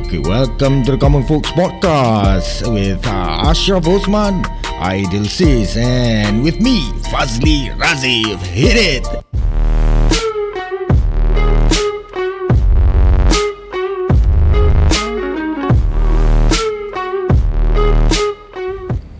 Okay, 0.00 0.16
welcome 0.16 0.80
to 0.88 0.96
the 0.96 0.96
Common 0.96 1.20
Folks 1.28 1.52
Podcast 1.52 2.64
with 2.72 3.04
uh, 3.04 3.52
Ashraf 3.52 3.84
Osman, 3.84 4.40
Aidil 4.80 5.28
Sis, 5.28 5.76
and 5.76 6.40
with 6.40 6.56
me, 6.56 6.88
Fazli 7.12 7.68
Razif. 7.76 8.40
Hit 8.48 8.80
it! 8.80 9.04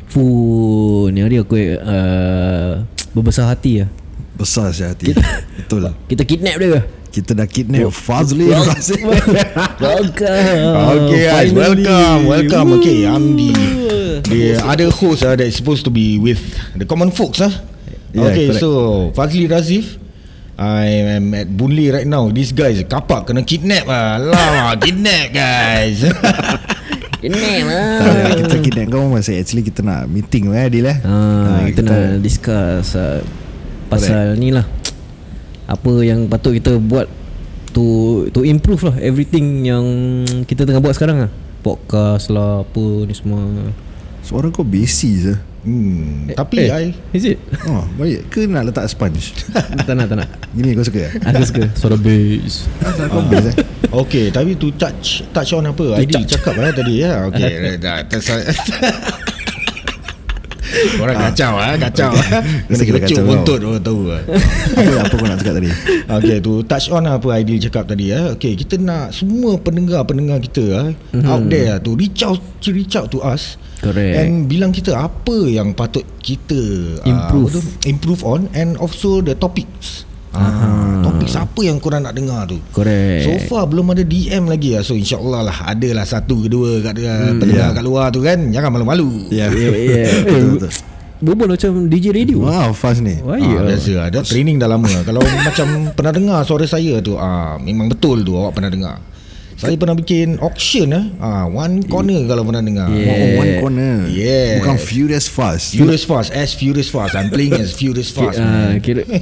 Fuh, 0.09 1.13
ni 1.13 1.21
hari 1.21 1.45
aku 1.45 1.61
uh, 1.77 2.81
berbesar 3.13 3.53
hati 3.53 3.85
lah. 3.85 3.93
Besar 4.41 4.73
saya 4.73 4.97
hati 4.97 5.13
Betul 5.13 5.85
lah 5.85 5.93
Kita 6.09 6.25
kidnap 6.25 6.57
dia. 6.57 7.00
Kita 7.11 7.35
dah 7.35 7.43
kidnap 7.43 7.91
Fazli 7.91 8.55
Razif 8.55 9.03
Welcome. 9.83 10.63
Okay, 11.11 11.23
guys, 11.27 11.51
welcome, 11.51 12.31
welcome. 12.31 12.69
Okay, 12.79 13.03
I'm 13.03 13.35
the 13.35 13.51
the 14.31 14.63
other 14.63 14.95
host 14.95 15.27
uh, 15.27 15.35
that's 15.35 15.59
supposed 15.59 15.83
to 15.83 15.91
be 15.91 16.23
with 16.23 16.39
the 16.79 16.87
common 16.87 17.11
folks. 17.11 17.43
Uh. 17.43 17.51
Yeah, 18.15 18.31
okay, 18.31 18.55
correct. 18.55 18.63
so 18.63 19.11
Fazli 19.11 19.51
Razif. 19.51 19.99
I 20.55 21.19
am 21.19 21.35
at 21.35 21.51
Boon 21.51 21.75
Lay 21.75 21.91
right 21.91 22.07
now. 22.07 22.31
These 22.31 22.55
guys 22.55 22.79
kapak 22.87 23.27
kena 23.27 23.43
kidnap 23.43 23.91
ah. 23.91 24.15
Lah, 24.23 24.77
kidnap 24.85 25.35
guys. 25.35 26.07
Kidnap 27.21 27.69
lah. 27.69 28.01
Tak 28.01 28.37
Kita 28.49 28.57
kidnap 28.65 28.87
kau 28.97 29.13
masa 29.13 29.37
Actually 29.37 29.61
kita 29.61 29.85
nak 29.85 30.09
meeting 30.09 30.57
eh 30.57 30.65
Adil 30.65 30.89
eh 30.89 30.99
Ah, 31.05 31.69
kita, 31.69 31.85
nak 31.85 32.25
discuss 32.25 32.97
uh, 32.97 33.21
pasal 33.93 34.41
ni 34.41 34.57
lah. 34.57 34.65
Apa 35.71 36.03
yang 36.03 36.27
patut 36.27 36.59
kita 36.59 36.83
buat 36.83 37.07
to 37.71 38.27
to 38.35 38.43
improve 38.43 38.83
lah 38.83 38.99
everything 38.99 39.63
yang 39.63 39.85
kita 40.43 40.67
tengah 40.67 40.83
buat 40.83 40.99
sekarang 40.99 41.27
lah. 41.27 41.31
Podcast 41.63 42.27
lah 42.35 42.67
apa 42.67 42.83
ni 43.07 43.15
semua. 43.15 43.71
Suara 44.21 44.51
kau 44.53 44.67
basi 44.67 45.11
je 45.17 45.35
hmm, 45.65 46.37
tapi 46.37 46.69
I 46.69 46.93
Is 47.17 47.25
it? 47.25 47.39
Oh 47.65 47.85
baik 47.97 48.29
Ke 48.29 48.45
nak 48.45 48.69
letak 48.69 48.85
sponge 48.89 49.33
tak 49.89 49.95
nak, 49.97 50.07
tak 50.13 50.17
nak. 50.21 50.29
Gini 50.53 50.77
kau 50.77 50.85
suka 50.85 51.09
eh 51.09 51.13
Aku 51.25 51.45
suka 51.49 51.65
suara 51.73 51.97
bass. 51.97 52.69
Kau 53.09 53.25
best 53.27 53.49
eh 53.49 53.57
Okay 53.91 54.29
tapi 54.29 54.61
tu 54.61 54.71
touch 54.77 55.25
Touch 55.33 55.51
on 55.57 55.73
apa 55.73 55.99
Aidil 55.99 56.29
cakap 56.29 56.55
lah 56.61 56.71
tadi 56.71 57.01
ya 57.01 57.27
Okay 57.33 57.81
dah 57.85 58.05
Orang 61.03 61.17
kacau 61.19 61.53
ah, 61.59 61.75
kacau 61.77 62.11
ah. 62.15 62.27
Kena 62.67 62.69
Mesti 62.71 62.85
kena 62.87 62.99
kecuk 63.03 63.17
kacau 63.17 63.25
buntut 63.27 63.59
orang 63.63 63.83
tahu 63.83 64.01
ah. 64.11 64.23
Apa, 64.81 64.93
apa 65.03 65.15
kau 65.15 65.27
nak 65.27 65.39
cakap 65.43 65.55
tadi 65.59 65.71
Okay 66.07 66.37
tu 66.39 66.53
touch 66.67 66.87
on 66.95 67.05
apa 67.07 67.27
Aidil 67.35 67.59
cakap 67.59 67.85
tadi 67.91 68.05
ya. 68.13 68.21
Okay 68.39 68.53
kita 68.55 68.79
nak 68.79 69.13
semua 69.13 69.59
pendengar-pendengar 69.59 70.39
kita 70.45 70.65
ah, 70.75 70.89
out 71.31 71.45
there 71.51 71.77
tu 71.83 71.95
reach 71.99 72.23
out 72.23 72.41
reach 72.71 72.95
out 72.95 73.11
to 73.11 73.21
us 73.21 73.59
Correct. 73.81 74.13
And 74.13 74.45
bilang 74.45 74.77
kita 74.77 74.93
apa 74.93 75.49
yang 75.49 75.73
patut 75.73 76.05
kita 76.21 76.61
ah, 77.01 77.09
Improve. 77.09 77.57
tu, 77.57 77.61
improve 77.89 78.23
on 78.29 78.41
and 78.53 78.77
also 78.77 79.25
the 79.25 79.33
topics. 79.33 80.05
Ah, 80.33 81.03
topik 81.03 81.27
apa 81.29 81.61
yang 81.61 81.77
korang 81.77 82.01
nak 82.01 82.13
dengar 82.13 82.47
tu? 82.47 82.63
Correct. 82.71 83.25
So 83.25 83.35
far 83.45 83.67
belum 83.67 83.91
ada 83.91 84.01
DM 84.01 84.47
lagi 84.47 84.73
lah 84.73 84.83
So 84.83 84.95
insyaAllah 84.95 85.43
lah 85.43 85.57
Adalah 85.67 86.05
satu 86.05 86.39
kedua 86.41 86.79
kat 86.81 86.95
hmm, 86.97 87.37
Pendengar 87.37 87.67
yeah. 87.67 87.75
kat 87.75 87.83
luar 87.83 88.07
tu 88.09 88.21
kan 88.21 88.39
Jangan 88.47 88.71
malu-malu 88.71 89.27
Ya 89.29 89.51
Yeah, 89.51 89.75
yeah. 89.91 90.11
Betul, 90.23 90.43
betul. 90.57 90.71
Berbual 91.21 91.49
macam 91.51 91.71
DJ 91.87 92.07
radio. 92.15 92.37
Wow 92.41 92.71
fast 92.73 93.01
ni 93.01 93.19
Wah, 93.21 93.35
Ah, 93.35 93.43
ya. 93.43 93.61
biasa 93.67 93.91
lah. 93.93 94.07
Dah 94.09 94.23
training 94.23 94.57
dah 94.57 94.67
lama 94.67 94.87
Kalau 95.09 95.19
macam 95.21 95.67
pernah 95.93 96.13
dengar 96.15 96.39
suara 96.45 96.65
saya 96.65 96.99
tu 97.01 97.19
ah, 97.19 97.59
Memang 97.59 97.91
betul 97.91 98.23
tu 98.23 98.33
awak 98.33 98.55
pernah 98.55 98.71
dengar 98.71 98.97
Saya 99.53 99.75
pernah 99.75 99.93
bikin 99.93 100.39
auction 100.39 100.89
eh. 100.91 101.05
ah, 101.19 101.45
One 101.45 101.83
corner 101.85 102.23
kalau 102.25 102.47
pernah 102.47 102.63
dengar 102.63 102.87
Yeah. 102.89 103.11
Oh, 103.11 103.31
one 103.37 103.53
corner 103.59 103.95
Yeah. 104.07 104.63
Bukan 104.63 104.79
furious 104.79 105.27
fast 105.27 105.75
Furious 105.75 106.03
Fast 106.03 106.31
As 106.31 106.55
Furious 106.55 106.87
Fast 106.87 107.13
I'm 107.13 107.29
playing 107.29 107.53
as 107.55 107.75
Furious 107.75 108.09
Fast 108.09 108.39
Ah, 108.39 108.71
man. 108.71 108.79
kira 108.79 109.03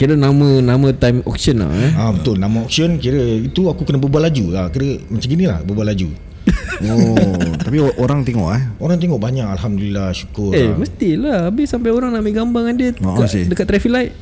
kira 0.00 0.16
nama 0.16 0.64
nama 0.64 0.86
time 0.96 1.20
auction 1.28 1.60
lah 1.60 1.68
eh. 1.76 1.92
Ah 1.92 2.08
betul 2.16 2.40
nama 2.40 2.64
auction 2.64 2.96
kira 2.96 3.20
itu 3.20 3.68
aku 3.68 3.84
kena 3.84 4.00
berbual 4.00 4.24
laju 4.24 4.44
ah 4.56 4.72
kira 4.72 4.96
macam 5.12 5.28
gini 5.28 5.44
lah 5.44 5.60
berbual 5.60 5.84
laju. 5.84 6.08
Oh 6.80 7.36
Tapi 7.60 7.76
orang 8.00 8.24
tengok 8.24 8.56
eh 8.56 8.62
Orang 8.80 8.96
tengok 8.96 9.20
banyak 9.20 9.44
alhamdulillah 9.44 10.16
syukur. 10.16 10.56
Eh, 10.56 10.72
ah. 10.72 10.80
mestilah 10.80 11.52
habis 11.52 11.68
sampai 11.68 11.92
orang 11.92 12.16
nak 12.16 12.24
ambil 12.24 12.40
gambar 12.40 12.60
dengan 12.64 12.76
dia 12.80 12.90
sih. 13.28 13.44
dekat, 13.44 13.52
dekat 13.52 13.66
traffic 13.68 13.92
light. 13.92 14.12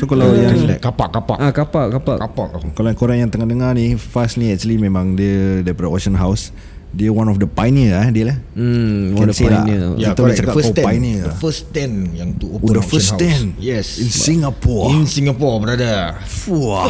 So 0.00 0.08
kalau 0.08 0.32
Yang 0.32 0.40
yang 0.40 0.56
relax, 0.64 0.78
kapak 0.80 1.08
kapak. 1.12 1.36
ah, 1.36 1.52
kapak, 1.52 1.86
kapak. 2.00 2.16
Kapak. 2.24 2.48
Kalau 2.72 2.90
korang 2.96 3.20
yang 3.20 3.28
tengah 3.28 3.44
dengar 3.44 3.76
ni 3.76 4.00
Fast 4.00 4.40
ni 4.40 4.48
actually 4.48 4.80
memang 4.80 5.12
dia 5.12 5.60
Daripada 5.60 5.92
Ocean 5.92 6.16
House 6.16 6.56
Dia 6.94 7.10
one 7.10 7.26
of 7.26 7.36
the 7.36 7.44
pioneer 7.44 7.98
eh 7.98 8.08
Dia 8.08 8.24
lah 8.30 8.36
Hmm, 8.54 9.12
Can 9.12 9.18
what 9.18 9.26
a 9.26 9.34
say 9.34 9.44
lah. 9.44 9.60
pioneer. 9.60 9.78
Yeah. 9.80 9.92
Ya, 9.98 10.08
Kita 10.08 10.20
boleh. 10.20 10.30
The 10.30 10.38
cakap 10.40 10.54
first 10.54 10.64
kau 10.64 10.72
stand. 10.72 10.86
pioneer 10.86 11.18
The 11.18 11.26
lah. 11.26 11.36
first 11.36 11.60
stand 11.66 11.94
yang 12.12 12.30
to 12.34 12.46
open 12.48 12.64
Oh 12.64 12.72
the 12.72 12.84
first 12.84 13.08
house. 13.10 13.18
stand 13.18 13.44
Yes. 13.58 13.86
In 13.96 14.08
Singapore 14.08 14.86
In 14.88 15.02
Singapore, 15.04 15.56
brother. 15.60 15.98
Wah 16.46 16.86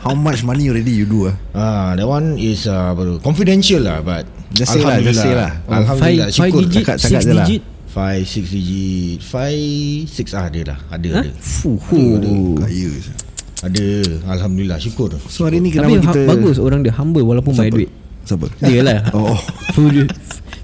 How 0.00 0.12
much 0.12 0.42
money 0.42 0.66
already 0.66 0.90
you 0.92 1.06
do 1.06 1.20
ah? 1.26 1.34
Ah, 1.50 1.88
that 1.92 2.04
one 2.04 2.34
is 2.36 2.66
uh, 2.66 2.90
tu, 2.92 3.18
confidential 3.20 3.78
lah, 3.80 4.00
but 4.00 4.26
Just 4.50 4.70
say 4.70 4.82
lah, 4.82 4.98
just 4.98 5.18
say 5.18 5.32
lah. 5.32 5.54
Alhamdulillah, 5.66 6.28
five, 6.28 6.34
syukur. 6.50 6.60
digit, 6.64 6.82
Cakap- 6.84 6.98
six 6.98 7.08
cakap 7.08 7.22
je 7.22 7.32
lah. 7.32 7.46
digit. 7.46 7.62
Five, 7.86 8.22
six 8.24 8.44
digit 8.48 9.18
Five, 9.22 9.70
six 10.08 10.26
ah, 10.32 10.50
ada 10.50 10.60
lah 10.66 10.78
Ada, 10.90 11.08
Huh? 11.12 11.22
ada 11.22 11.30
Fuh, 11.38 11.78
Ada, 12.18 12.32
Kaya 12.60 12.90
ada 13.62 13.86
Alhamdulillah, 14.28 14.76
syukur 14.76 15.14
So 15.24 15.46
hari 15.46 15.56
ni 15.56 15.70
Tapi 15.70 15.78
kenapa 15.94 15.94
ha, 15.94 16.04
kita 16.04 16.20
bagus 16.26 16.56
orang 16.58 16.82
dia 16.82 16.90
humble 16.92 17.22
walaupun 17.22 17.54
banyak 17.54 17.70
duit. 17.72 17.90
Siapa? 18.24 18.46
Dia 18.58 18.80
lah. 18.80 18.98
Oh 19.14 19.36
Furious, 19.70 20.10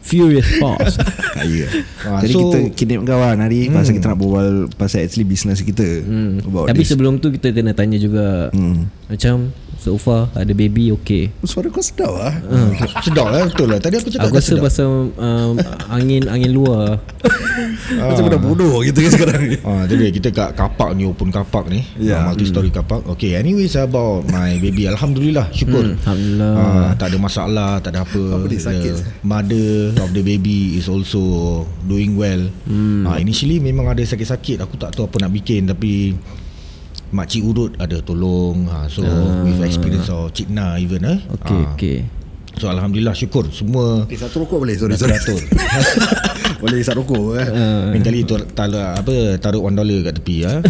furious 0.00 0.48
fast. 0.56 0.96
Kaya 1.32 1.66
Ah, 2.02 2.18
Jadi 2.18 2.32
so- 2.32 2.40
kita 2.46 2.58
kidnap 2.72 3.00
kau 3.04 3.16
lah 3.16 3.34
Hari 3.34 3.68
Pasal 3.68 3.92
kita 3.92 4.06
nak 4.06 4.18
berbual 4.18 4.48
Pasal 4.72 5.04
actually 5.04 5.24
business 5.24 5.60
kita 5.60 5.84
Hmm. 6.00 6.40
About 6.42 6.66
Tapi 6.66 6.80
this 6.80 6.88
sebelum 6.88 7.18
tu 7.18 7.28
kita 7.28 7.50
kena 7.50 7.70
tanya 7.70 7.96
juga 7.96 8.48
Hmm. 8.50 8.88
macam 9.06 9.52
so 9.80 9.96
far 9.96 10.28
ada 10.36 10.52
baby 10.52 10.92
okay. 10.92 11.32
Suara 11.40 11.72
kau 11.72 11.80
sedap 11.80 12.12
lah 12.12 12.36
Sedap 13.06 13.32
lah, 13.32 13.48
betul 13.48 13.72
lah 13.72 13.80
Tadi 13.80 13.96
aku 13.96 14.12
cakap 14.12 14.28
Aku 14.28 14.36
rasa 14.36 14.52
sedap 14.52 14.68
pasal 14.68 15.08
um, 15.16 15.54
angin 15.88 16.28
angin 16.28 16.52
luar. 16.52 17.00
Macam 17.96 18.28
budak 18.28 18.42
bodoh 18.44 18.84
gitu 18.84 19.00
kan 19.00 19.10
sekarang 19.10 19.40
ni 19.48 19.56
Ah, 19.64 19.88
jadi 19.88 20.12
kita 20.12 20.28
kat 20.30 20.50
kapak 20.52 20.92
ni 20.92 21.08
open 21.08 21.32
kapak 21.32 21.66
ni, 21.66 21.82
Ya. 21.96 22.20
yeah. 22.20 22.20
multi 22.28 22.44
story 22.46 22.68
kapak. 22.68 23.02
Okay, 23.16 23.34
anyways 23.34 23.74
about 23.74 24.26
my 24.28 24.56
baby, 24.58 24.86
alhamdulillah, 24.86 25.48
syukur. 25.50 25.82
Hmm, 25.82 25.98
Alhamdulillah. 26.02 26.52
Ah, 26.54 26.90
tak 26.98 27.14
ada 27.14 27.18
masalah, 27.18 27.72
tak 27.82 27.96
ada 27.96 28.04
apa. 28.04 28.22
Apa 28.36 28.46
dia 28.46 28.60
sakit? 28.60 28.94
The 28.94 29.26
mother 29.26 29.70
of 29.98 30.10
the 30.12 30.22
baby 30.22 30.76
is 30.76 30.86
also 30.86 31.22
doing 31.82 32.14
well. 32.14 32.46
Hmm. 32.66 33.06
Ah, 33.06 33.18
initially 33.18 33.58
memang 33.58 33.88
ada 33.88 34.02
sakit-sakit, 34.02 34.60
aku 34.62 34.74
tak 34.76 34.94
tahu 34.94 35.06
apa 35.06 35.16
nak 35.22 35.32
bikin 35.32 35.66
tapi 35.66 36.14
makcik 37.10 37.42
urut 37.42 37.74
ada 37.78 37.98
tolong. 38.00 38.66
Ah, 38.70 38.86
so 38.86 39.02
with 39.42 39.58
experience 39.62 40.08
of 40.08 40.30
Cik 40.30 40.50
Na 40.50 40.78
even 40.78 41.02
eh. 41.02 41.18
Okay, 41.38 41.60
Ah, 41.62 41.74
okay. 41.74 41.98
So 42.58 42.66
alhamdulillah 42.66 43.14
syukur 43.14 43.46
semua 43.54 44.04
Eh 44.10 44.18
satu 44.18 44.42
rokok 44.44 44.66
boleh 44.66 44.74
Sorry 44.74 44.98
sorry 44.98 45.16
teratur. 45.16 45.38
Boleh 46.62 46.82
satu 46.84 47.00
rokok 47.06 47.40
eh 47.40 47.46
Lain 47.94 48.02
kali 48.04 48.26
tu 48.26 48.36
taruh 48.52 49.00
apa 49.00 49.38
taruh 49.40 49.64
1 49.64 49.78
dollar 49.80 49.98
kat 50.10 50.14
tepi 50.20 50.36
ah. 50.44 50.58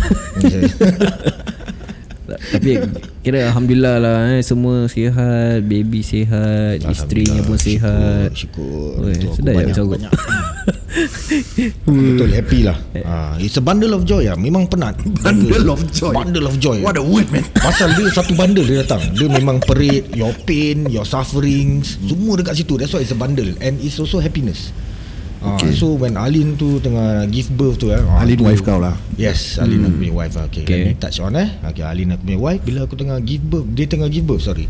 Tapi 2.31 2.79
kira 3.27 3.51
alhamdulillah 3.51 3.97
lah 3.99 4.19
eh 4.39 4.43
semua 4.47 4.87
sihat, 4.87 5.67
baby 5.67 5.99
sihat, 5.99 6.79
isterinya 6.87 7.43
pun 7.43 7.59
sihat. 7.59 8.31
Syukur, 8.31 9.03
syukur. 9.03 9.19
Aku 9.19 9.35
sedap 9.35 9.55
ya 9.59 9.83
banyak. 9.83 10.13
Betul 11.87 12.31
happy 12.35 12.61
lah. 12.67 12.77
Ah, 13.07 13.35
It's 13.39 13.55
a 13.55 13.63
bundle 13.63 13.95
of 13.95 14.03
joy 14.03 14.27
lah. 14.27 14.35
Memang 14.35 14.67
penat. 14.67 14.99
Bundle 15.23 15.71
of 15.71 15.81
joy. 15.95 16.13
Bundle 16.13 16.47
of 16.51 16.59
joy. 16.59 16.83
What 16.83 16.99
a 16.99 17.05
word 17.05 17.31
man. 17.31 17.47
Pasal 17.55 17.95
dia 17.95 18.11
satu 18.11 18.35
bundle 18.35 18.67
dia 18.67 18.83
datang. 18.83 19.01
Dia 19.15 19.31
memang 19.31 19.63
parade 19.63 20.11
Your 20.13 20.35
pain 20.45 20.91
Your 20.91 21.07
sufferings 21.07 21.95
Semua 22.03 22.35
dekat 22.39 22.59
situ. 22.59 22.75
That's 22.75 22.91
why 22.91 23.03
it's 23.03 23.15
a 23.15 23.19
bundle. 23.19 23.49
And 23.63 23.79
it's 23.79 23.97
also 24.03 24.19
happiness. 24.19 24.75
Okay. 25.41 25.71
Okay. 25.71 25.73
So 25.73 25.97
when 25.97 26.21
Alin 26.21 26.61
tu 26.61 26.85
Tengah 26.85 27.25
give 27.33 27.49
birth 27.57 27.81
tu 27.81 27.89
eh, 27.89 27.97
ah, 27.97 28.21
Alin 28.21 28.37
tu- 28.37 28.45
wife 28.45 28.61
kau 28.61 28.77
lah. 28.77 28.93
Yes 29.17 29.57
Alin 29.57 29.89
aku 29.89 29.97
punya 29.97 30.13
wife. 30.13 30.35
Okay, 30.51 30.63
Okay. 30.69 30.77
Let 30.85 30.89
me 30.91 30.95
touch 31.01 31.17
on 31.23 31.33
eh. 31.39 31.49
Okay, 31.65 31.81
Alin 31.81 32.13
aku 32.13 32.29
punya 32.29 32.39
wife. 32.43 32.61
Bila 32.61 32.79
aku 32.85 32.95
tengah 32.99 33.17
give 33.23 33.41
birth 33.41 33.69
Dia 33.73 33.87
tengah 33.89 34.09
give 34.13 34.27
birth 34.27 34.45
sorry 34.45 34.69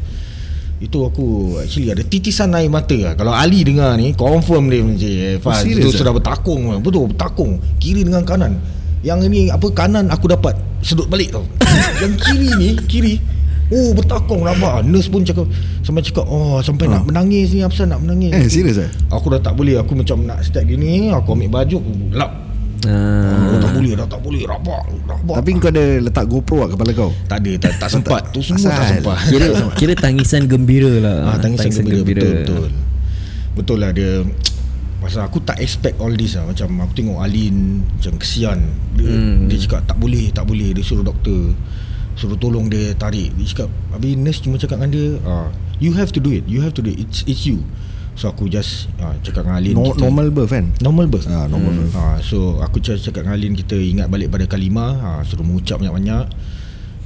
Itu 0.81 1.05
aku 1.05 1.61
Actually 1.61 1.93
ada 1.93 2.01
titisan 2.01 2.57
air 2.57 2.73
mata 2.73 2.97
lah. 2.97 3.13
Kalau 3.13 3.31
Ali 3.31 3.63
dengar 3.63 3.95
ni 4.01 4.17
Confirm 4.17 4.73
dia 4.73 4.81
macam 4.81 4.97
eh, 5.07 5.37
Faz, 5.37 5.63
serious 5.63 5.85
Itu 5.85 5.89
ah? 5.93 5.97
sudah 6.01 6.13
bertakung. 6.17 6.73
Betul 6.81 7.13
bertakung. 7.13 7.61
Kiri 7.77 8.03
dengan 8.03 8.25
kanan. 8.25 8.57
Yang 9.05 9.29
ini 9.29 9.41
apa 9.49 9.69
Kanan 9.71 10.09
aku 10.09 10.27
dapat 10.27 10.57
Sedut 10.81 11.05
balik 11.07 11.37
tau. 11.37 11.45
Yang 12.03 12.15
kiri 12.25 12.49
ni 12.57 12.69
Kiri. 12.89 13.15
Oh 13.71 13.93
bertakung. 13.93 14.43
Nampak 14.43 14.83
Nurse 14.83 15.07
pun 15.07 15.21
cakap 15.23 15.45
Sampai 15.85 16.01
cakap 16.01 16.25
Oh 16.25 16.59
sampai 16.65 16.89
nak 16.89 17.05
menangis 17.05 17.53
ni 17.53 17.61
Apa 17.61 17.85
nak 17.85 18.01
menangis. 18.01 18.33
Eh 18.33 18.49
serius 18.49 18.81
eh? 18.81 18.89
Aku 19.13 19.29
dah 19.29 19.39
tak 19.39 19.55
boleh. 19.55 19.77
Aku 19.79 19.93
macam 19.93 20.25
nak 20.25 20.41
start 20.43 20.65
gini 20.65 21.13
Aku 21.13 21.37
ambil 21.37 21.63
baju 21.63 21.77
Aku 21.79 21.93
lap. 22.17 22.33
Ah, 22.89 23.50
Oh, 23.50 23.50
boleh 23.81 23.93
dah 23.97 24.07
tak 24.07 24.21
boleh. 24.21 24.43
Rabak 24.45 24.83
Rabak. 25.09 25.37
Tapi 25.41 25.49
kau 25.57 25.71
ada 25.73 25.85
letak 25.99 26.25
GoPro 26.29 26.57
kat 26.63 26.69
kepala 26.77 26.91
kau? 26.93 27.11
Tak 27.27 27.39
ada 27.41 27.53
tak, 27.57 27.73
tak 27.81 27.89
sempat. 27.89 28.23
Tu 28.31 28.41
semua 28.45 28.69
tak 28.69 28.85
Asal. 28.85 28.91
sempat. 29.01 29.17
Kira 29.27 29.47
kira 29.75 29.93
tangisan 29.97 30.43
gembira 30.45 30.93
lah. 31.01 31.17
ah, 31.33 31.37
Tangisan 31.41 31.73
gembira 31.73 32.21
Betul 32.21 32.33
betul. 32.37 32.65
Betul 33.57 33.79
lah 33.81 33.91
dia. 33.97 34.23
Pasal 35.01 35.25
aku 35.25 35.41
tak 35.41 35.57
expect 35.65 35.97
all 35.97 36.13
this 36.13 36.37
lah. 36.37 36.45
Macam 36.45 36.69
aku 36.85 36.93
tengok 36.93 37.19
Alin 37.25 37.81
Macam 37.97 38.15
kesian. 38.21 38.61
Dia, 38.95 39.09
hmm. 39.09 39.49
dia 39.49 39.57
cakap 39.65 39.81
tak 39.89 39.97
boleh 39.97 40.29
Tak 40.31 40.45
boleh. 40.45 40.77
Dia 40.77 40.85
suruh 40.85 41.03
doktor 41.03 41.57
Suruh 42.21 42.37
tolong 42.37 42.69
dia 42.69 42.93
tarik. 42.95 43.33
Dia 43.35 43.47
cakap 43.49 43.69
Habis 43.97 44.13
nurse 44.21 44.41
cuma 44.45 44.61
cakap 44.61 44.77
dengan 44.77 44.91
dia 44.93 45.07
ah, 45.25 45.49
You 45.81 45.97
have 45.97 46.13
to 46.13 46.21
do 46.21 46.29
it. 46.29 46.45
You 46.45 46.61
have 46.61 46.77
to 46.77 46.85
do 46.85 46.93
it. 46.93 47.01
It's, 47.01 47.25
it's 47.25 47.49
you 47.49 47.65
So 48.15 48.29
aku 48.29 48.47
just 48.47 48.91
ah, 48.99 49.15
Cakap 49.21 49.47
dengan 49.47 49.57
Alin 49.59 49.75
no, 49.75 49.91
kita, 49.91 50.03
Normal 50.03 50.27
birth 50.31 50.51
kan? 50.51 50.67
Normal 50.79 51.07
birth. 51.07 51.27
Ah, 51.27 51.47
normal 51.47 51.73
birth. 51.73 51.95
ha, 51.95 52.19
So 52.21 52.59
aku 52.59 52.79
just 52.79 53.03
cakap 53.03 53.25
dengan 53.25 53.37
Alin 53.37 53.55
Kita 53.55 53.75
ingat 53.75 54.07
balik 54.07 54.29
pada 54.29 54.45
kalimah. 54.45 54.93
Ha, 54.99 55.09
Suruh 55.23 55.43
mengucap 55.43 55.79
banyak-banyak. 55.79 56.25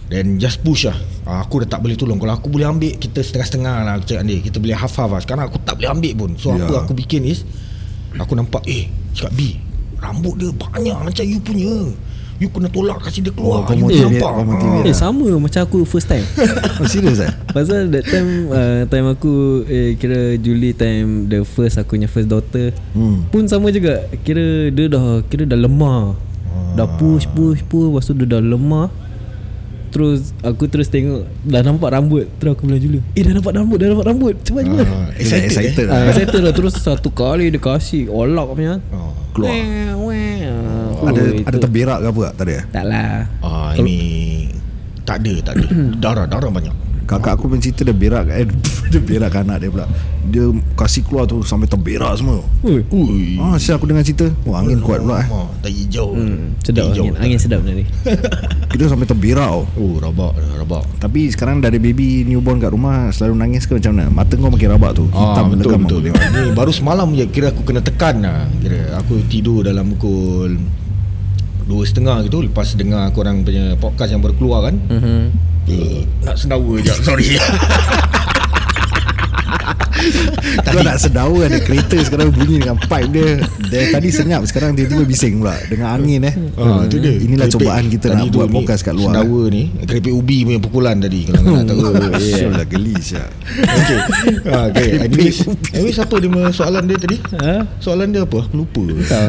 Then 0.08 0.36
just 0.36 0.60
push 0.60 0.84
lah. 0.84 0.96
Ha, 1.24 1.44
Aku 1.44 1.62
dah 1.62 1.68
tak 1.68 1.80
boleh 1.80 1.94
tolong. 1.94 2.16
Kalau 2.16 2.34
aku 2.34 2.48
boleh 2.48 2.66
ambil 2.66 2.96
Kita 2.96 3.20
setengah-setengah 3.20 3.76
lah. 3.84 3.92
Aku 3.96 4.04
cakap 4.04 4.24
dia 4.24 4.38
Kita 4.40 4.56
boleh 4.58 4.76
half-half 4.76 5.10
lah. 5.12 5.20
Sekarang 5.20 5.44
aku 5.46 5.58
tak 5.62 5.74
boleh 5.78 5.90
ambil 5.90 6.12
pun. 6.16 6.30
So 6.36 6.52
Ya. 6.54 6.64
apa 6.66 6.84
aku 6.84 6.92
bikin 6.92 7.24
is 7.24 7.44
Aku 8.16 8.34
nampak 8.34 8.62
Eh 8.64 8.86
cakap 9.12 9.34
B 9.34 9.58
Rambut 9.98 10.36
dia 10.36 10.50
banyak 10.52 10.96
macam 11.00 11.24
you 11.24 11.40
punya 11.40 11.88
You 12.44 12.52
kena 12.52 12.68
tolak 12.68 13.00
Kasih 13.00 13.24
dia 13.24 13.32
keluar. 13.32 13.64
Oh, 13.64 13.72
You 13.72 13.88
nampak. 13.88 14.32
Eh 14.84 14.92
sama. 14.92 15.24
Macam 15.40 15.60
aku 15.64 15.88
first 15.88 16.12
time. 16.12 16.24
Oh 16.80 16.84
serius 16.90 17.22
eh? 17.22 17.30
Pasal 17.54 17.86
that 17.94 18.04
time 18.04 18.50
uh, 18.50 18.82
Time 18.90 19.06
aku 19.14 19.62
eh, 19.70 19.94
Kira 19.94 20.34
Julie 20.42 20.74
time 20.74 21.30
The 21.30 21.46
first 21.46 21.78
Aku 21.78 21.94
punya 21.94 22.10
first 22.10 22.26
daughter 22.26 22.74
hmm. 22.92 23.30
Pun 23.32 23.48
sama 23.48 23.72
juga. 23.72 24.04
Kira 24.26 24.68
dia 24.68 24.92
dah 24.92 25.24
Kira 25.24 25.48
dah 25.48 25.56
lemah. 25.56 26.12
Dah 26.76 26.88
push 27.00 27.24
push 27.32 27.64
push. 27.64 27.88
Lepas 27.88 28.04
tu 28.10 28.12
dia 28.12 28.28
dah 28.28 28.42
lemah 28.42 29.03
Terus 29.94 30.34
Aku 30.42 30.66
terus 30.66 30.86
tengok 30.86 31.22
Dah 31.40 31.62
nampak 31.62 31.88
rambut 31.88 32.26
Terus 32.36 32.52
aku 32.52 32.66
bilang 32.66 32.78
Julie 32.78 33.02
Eh 33.12 33.22
dah 33.22 33.30
nampak 33.32 33.54
rambut 33.54 33.78
Dah 33.78 33.88
nampak 33.88 34.06
rambut 34.06 34.34
Cepat 34.42 34.62
cepat 34.64 34.82
Ah, 34.82 34.82
dah 34.82 35.14
Excited, 35.14 35.46
excited 35.46 35.78
eh? 35.78 35.86
lah. 35.86 35.94
Ah, 35.96 36.10
Excited 36.10 36.40
lah 36.40 36.52
Terus 36.52 36.74
satu 36.76 37.08
kali 37.08 37.48
dia 37.48 37.58
kasih 37.58 38.10
Olak 38.10 38.50
punya 38.50 38.74
Oh. 38.90 39.14
Keluar 39.30 39.50
Weh, 39.50 39.62
weh. 40.04 40.36
Ah, 40.44 40.90
Ada 41.06 41.20
oh, 41.22 41.30
ada 41.40 41.54
itu. 41.54 41.62
terberak 41.62 41.98
ke 42.00 42.06
apa 42.06 42.20
tak? 42.20 42.32
Tak 42.34 42.44
ada? 42.44 42.58
Tak 42.68 42.84
lah 42.84 43.10
Ah, 43.40 43.70
Ini 43.74 43.98
Tak 45.02 45.16
ada 45.16 45.34
Tak 45.40 45.52
ada 45.54 45.66
Darah 46.02 46.26
Darah 46.26 46.50
banyak 46.50 46.74
Kakak 47.04 47.32
aku 47.34 47.46
pun 47.46 47.56
cerita 47.56 47.80
dia 47.80 47.92
berak 47.92 48.24
eh, 48.28 48.48
Dia 48.90 48.98
berak 48.98 49.30
kat 49.30 49.42
anak 49.42 49.56
dia 49.58 49.68
pula 49.68 49.86
Dia 50.24 50.44
kasih 50.74 51.02
keluar 51.02 51.24
tu 51.24 51.40
Sampai 51.40 51.64
terberak 51.64 52.12
semua 52.14 52.40
Ui. 52.60 52.80
Ui 52.86 53.36
Ah, 53.36 53.54
siap 53.54 53.76
aku 53.76 53.86
dengar 53.86 54.00
cerita 54.00 54.26
Oh 54.42 54.52
angin 54.52 54.78
kuat 54.78 55.00
pula 55.00 55.18
eh 55.18 55.28
Oh, 55.28 55.48
tak 55.58 55.70
hijau 55.70 56.10
Hmm, 56.10 56.56
sedap 56.58 56.88
hijau. 56.88 57.04
angin, 57.06 57.14
angin 57.20 57.38
sedap 57.38 57.60
tadi 57.60 57.84
Kita 58.72 58.82
sampai 58.86 59.04
terberak 59.04 59.44
tau 59.44 59.62
Oh 59.74 59.96
rabak 59.96 60.32
Rabak 60.56 60.82
Tapi 60.98 61.28
sekarang 61.28 61.58
dah 61.58 61.68
ada 61.68 61.76
baby 61.76 62.24
newborn 62.24 62.56
kat 62.56 62.70
rumah 62.70 63.08
Selalu 63.08 63.34
nangis 63.36 63.64
ke 63.64 63.74
macam 63.74 63.92
mana 63.92 64.08
Mata 64.08 64.32
kau 64.34 64.48
makin 64.48 64.68
rabak 64.70 64.92
tu 64.94 65.04
Ah, 65.10 65.20
Hitam 65.30 65.44
betul 65.50 65.60
legam 65.66 65.80
betul. 65.82 65.98
tengok. 66.02 66.22
Ni 66.26 66.42
baru 66.52 66.72
semalam 66.72 67.08
je 67.10 67.24
kira 67.26 67.48
aku 67.48 67.62
kena 67.62 67.80
tekan 67.80 68.16
lah. 68.18 68.48
Kira 68.56 68.80
aku 68.96 69.20
tidur 69.24 69.60
dalam 69.60 69.92
pukul 69.92 70.56
dua 71.64 71.80
setengah 71.82 72.20
gitu 72.22 72.42
lepas 72.42 72.72
dengar 72.72 73.08
korang 73.10 73.40
punya 73.40 73.72
podcast 73.74 74.10
yang 74.10 74.20
baru 74.20 74.34
keluar 74.34 74.60
kan. 74.62 74.76
Mhm. 74.76 75.20
Nak 76.24 76.36
sendawa 76.36 76.74
je 76.80 76.92
sorry. 77.06 77.26
Kau 80.64 80.82
nak 80.84 81.00
sedawa 81.00 81.48
ada 81.48 81.58
kereta 81.62 81.96
sekarang 81.96 82.28
bunyi 82.28 82.60
dengan 82.60 82.76
pipe 82.76 83.08
dia 83.08 83.40
Dari 83.64 83.86
tadi 83.88 84.08
senyap 84.12 84.44
Sekarang 84.44 84.76
tiba-tiba 84.76 85.06
bising 85.06 85.40
pula 85.40 85.56
Dengan 85.64 85.96
angin 85.96 86.20
eh 86.28 86.34
Ah, 86.58 86.84
tu 86.84 87.00
dia. 87.00 87.14
Inilah 87.14 87.48
Keripik 87.48 87.64
cobaan 87.64 87.84
kita 87.88 88.06
tadi 88.12 88.26
nak 88.26 88.34
buat 88.34 88.48
podcast 88.52 88.80
kat 88.84 88.92
luar 88.92 89.16
Sendawa 89.16 89.42
ni 89.48 89.62
keripik 89.86 90.12
ubi 90.12 90.44
punya 90.44 90.60
pukulan 90.60 90.96
tadi 91.00 91.20
kalau 91.24 91.40
nak 91.46 91.64
tahu. 91.64 91.80
eh. 92.18 92.20
Syul 92.20 92.52
lah 92.52 92.66
geli 92.68 92.94
siap 93.00 93.30
okay. 93.64 93.98
Ah, 94.50 94.64
okay. 94.68 94.88
Anyways, 95.08 95.38
anyways 95.72 95.98
apa 95.98 96.14
dia 96.20 96.30
soalan 96.52 96.82
dia 96.84 96.98
tadi? 97.00 97.16
Ha? 97.40 97.54
Soalan 97.80 98.06
dia 98.12 98.22
apa? 98.26 98.38
Aku 98.44 98.54
lupa. 98.60 98.82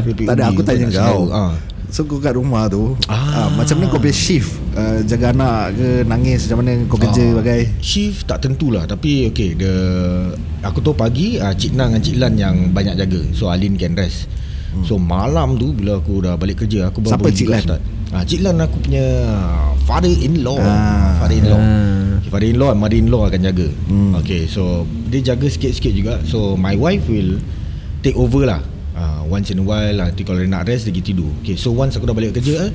Keripik 0.04 0.26
Tak 0.28 0.34
ada 0.36 0.44
aku 0.52 0.62
tanya 0.66 0.88
kau 0.92 1.30
sendawa. 1.30 1.48
Ah. 1.95 1.97
So 1.97 2.03
kau 2.03 2.19
kat 2.19 2.36
rumah 2.36 2.68
tu 2.68 2.92
Ah. 3.07 3.47
ah. 3.47 3.50
Macam 3.50 3.80
mana 3.80 3.88
kau 3.88 3.97
punya 3.97 4.12
shift 4.12 4.51
uh, 4.75 5.00
Jaga 5.01 5.31
anak 5.31 5.71
ke 5.74 6.03
Nangis 6.03 6.44
macam 6.45 6.57
mana 6.59 6.71
kau 6.86 7.00
kerja 7.00 7.24
Ah, 7.25 7.39
bagai 7.39 7.62
Shift 7.80 8.27
tak 8.27 8.44
tentulah 8.44 8.83
Tapi 8.83 9.31
okay 9.31 9.56
the, 9.56 9.71
Aku 10.62 10.83
tahu 10.83 10.92
pagi 10.92 11.39
uh, 11.39 11.50
Cik 11.50 11.71
Nang 11.71 11.89
dan 11.89 12.03
Cik 12.03 12.19
Lan 12.19 12.36
yang 12.36 12.56
banyak 12.69 13.00
jaga 13.00 13.21
So 13.31 13.47
Alin 13.47 13.80
can 13.80 13.95
rest 13.95 14.27
hmm. 14.75 14.83
So 14.83 15.00
malam 15.00 15.56
tu 15.56 15.71
Bila 15.71 15.97
aku 15.97 16.19
dah 16.19 16.36
balik 16.36 16.62
kerja 16.62 16.92
Aku 16.92 17.00
baru 17.00 17.15
Siapa 17.15 17.24
boleh 17.24 17.38
Cik 17.39 17.47
Lan? 17.47 17.62
start. 17.63 17.81
Ah, 18.12 18.24
Cik 18.24 18.44
Lan 18.44 18.56
aku 18.59 18.75
punya 18.77 19.06
Father-in-law 19.83 20.59
Ah. 20.59 21.15
Father-in-law 21.18 21.62
Ah. 21.63 22.19
Father-in-law 22.27 22.69
and 22.69 22.80
mother-in-law 22.81 23.21
akan 23.25 23.39
jaga 23.42 23.68
Hmm. 23.88 24.12
Okay 24.19 24.44
so 24.45 24.83
Dia 25.07 25.31
jaga 25.31 25.47
sikit-sikit 25.47 25.94
juga 25.95 26.13
So 26.27 26.59
my 26.59 26.75
wife 26.75 27.07
will 27.07 27.39
Take 28.03 28.19
over 28.19 28.44
lah 28.44 28.59
uh, 28.95 29.21
Once 29.27 29.51
in 29.51 29.62
a 29.62 29.65
while 29.65 29.95
Nanti 30.00 30.25
kalau 30.25 30.42
dia 30.42 30.50
nak 30.50 30.65
rest 30.65 30.88
Dia 30.88 30.95
pergi 30.95 31.13
tidur. 31.13 31.31
Okay 31.44 31.56
so 31.59 31.75
once 31.75 31.95
aku 32.00 32.07
dah 32.09 32.15
balik 32.15 32.39
kerja 32.39 32.68
eh, 32.68 32.71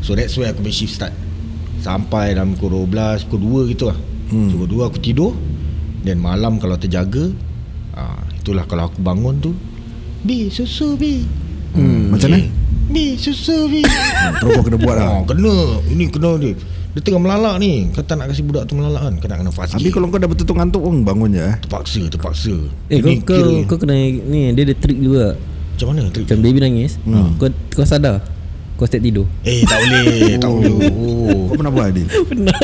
So 0.00 0.14
that's 0.14 0.38
where 0.38 0.48
aku 0.54 0.62
punya 0.62 0.74
shift 0.74 0.94
start. 0.94 1.14
Sampai 1.82 2.34
dalam 2.38 2.54
pukul 2.54 2.86
12 2.86 3.26
Pukul 3.26 3.68
2 3.68 3.72
gitu 3.74 3.84
lah. 3.90 3.98
Hmm. 4.30 4.46
hmm. 4.46 4.48
So 4.48 4.54
pukul 4.62 4.86
2 4.86 4.88
aku 4.88 4.98
tidur 5.02 5.32
Dan 6.02 6.22
malam 6.22 6.62
kalau 6.62 6.78
terjaga 6.78 7.30
uh, 7.98 8.22
Itulah 8.38 8.64
kalau 8.64 8.88
aku 8.88 9.02
bangun 9.02 9.36
tu. 9.42 9.52
Bi 10.24 10.48
susu 10.48 10.96
Bi. 10.96 11.22
Hmm. 11.76 12.10
Macam 12.14 12.32
mana? 12.32 12.48
Bi 12.88 13.14
susu 13.18 13.68
Bi. 13.68 13.84
Terus 14.40 14.50
kau 14.56 14.64
kena 14.64 14.78
buat 14.80 14.96
lah. 14.96 15.20
Oh, 15.20 15.22
Kena. 15.28 15.84
Ini 15.90 16.08
kena 16.08 16.40
dia 16.40 16.56
Dia 16.98 17.06
tengah 17.06 17.22
melalak 17.22 17.54
ni. 17.56 17.86
Kata 17.88 18.12
nak 18.12 18.26
kasi 18.26 18.42
budak 18.42 18.66
tu 18.66 18.74
melalak 18.74 18.98
kan? 19.00 19.14
Kena 19.16 19.38
kena 19.38 19.50
fast 19.50 19.70
Habis 19.72 19.86
kalau 19.88 20.10
kau 20.10 20.18
dah 20.18 20.26
betul-betul 20.26 20.56
ngantuk 20.56 20.82
pun 20.82 20.94
Bangun 21.00 21.30
je 21.30 21.42
eh? 21.44 21.54
Terpaksa 21.60 22.02
Terpaksa. 22.08 22.54
Eh 22.88 22.98
kau, 22.98 23.06
Ini 23.06 23.14
kau, 23.20 23.38
kira- 23.38 23.62
kau 23.64 23.76
kena 23.78 23.94
Ni 24.18 24.50
dia 24.50 24.62
ada 24.64 24.74
trick 24.74 24.98
juga. 24.98 25.38
Macam 25.38 25.86
mana 25.88 26.10
trik 26.10 26.26
Macam 26.26 26.38
baby 26.40 26.58
nangis. 26.58 26.98
Hmm. 27.04 27.38
Kau 27.38 27.46
kau 27.70 27.86
sadar? 27.86 28.18
Kau 28.74 28.82
start 28.82 28.98
tidur? 29.00 29.30
Eh 29.42 29.62
tak 29.62 29.78
boleh 29.78 30.06
Tak 30.42 30.50
boleh. 30.50 30.74
Oh. 30.90 31.46
Kau 31.46 31.54
pernah 31.54 31.70
buat 31.70 31.86
Adil? 31.88 32.06
Pernah. 32.28 32.56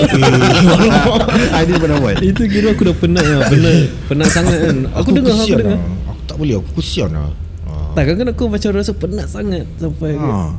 Adil 1.59 1.77
pernah 1.77 1.99
buat? 1.99 2.17
Itu 2.19 2.43
kira 2.45 2.67
aku 2.71 2.83
dah 2.85 2.97
penat 2.97 3.25
lah 3.25 3.47
Penat. 3.47 3.75
Penat 4.07 4.29
sangat 4.29 4.59
kan? 4.61 4.77
Aku, 4.95 5.09
dengar 5.13 5.31
Aku 5.31 5.39
kesian 5.39 5.59
dengar. 5.59 5.79
lah. 5.79 5.81
Aku 6.09 6.23
tak 6.25 6.37
boleh 6.39 6.55
Aku 6.57 6.71
kesian 6.75 7.11
lah 7.13 7.31
Ah. 7.65 7.91
Tak 7.95 8.03
kan 8.13 8.27
aku 8.29 8.45
macam 8.47 8.71
rasa 8.73 8.93
penat 8.93 9.27
sangat 9.27 9.65
Sampai 9.77 10.15
ha. 10.15 10.53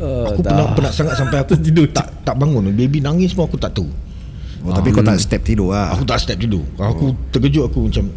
Uh, 0.00 0.26
Aku 0.32 0.40
penat, 0.44 0.68
penat 0.76 0.92
sangat 0.92 1.14
Sampai 1.18 1.38
aku 1.44 1.54
tidur. 1.58 1.86
Tak 1.90 2.24
tak 2.26 2.36
bangun. 2.36 2.72
Baby 2.72 3.00
nangis 3.00 3.32
pun 3.32 3.48
aku 3.48 3.56
tak 3.56 3.72
tahu. 3.76 3.88
Oh, 4.66 4.74
Tapi 4.74 4.90
kau 4.90 5.04
tak 5.04 5.20
step 5.22 5.46
tidur 5.46 5.70
lah. 5.70 5.94
Aku 5.94 6.02
tak 6.02 6.18
step 6.18 6.38
tidur. 6.40 6.64
Aku 6.80 7.14
terkejut 7.30 7.70
aku 7.70 7.86
macam 7.86 8.10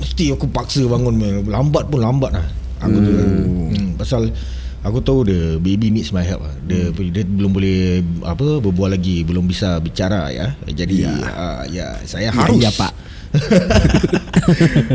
Mesti 0.00 0.32
aku 0.34 0.46
paksa 0.50 0.82
bangun. 0.88 1.46
Lambat 1.46 1.86
pun 1.86 2.00
lambat 2.02 2.30
lah. 2.34 2.46
Aku 2.80 2.96
tu 2.96 3.12
hmm, 3.12 4.00
Pasal 4.00 4.32
Aku 4.80 5.04
tahu 5.04 5.28
dia 5.28 5.60
Baby 5.60 5.92
needs 5.92 6.08
my 6.08 6.24
help 6.24 6.40
lah. 6.40 6.56
dia, 6.64 6.88
dia 6.88 7.22
belum 7.28 7.52
boleh 7.52 8.00
Apa 8.24 8.64
Berbual 8.64 8.96
lagi 8.96 9.20
Belum 9.28 9.44
bisa 9.44 9.76
bicara 9.76 10.32
ya. 10.32 10.56
Jadi 10.64 11.04
ya, 11.04 11.12
uh, 11.12 11.62
ya 11.68 12.00
Saya 12.08 12.32
harus. 12.32 12.64
ya, 12.64 12.72
Pak. 12.72 12.92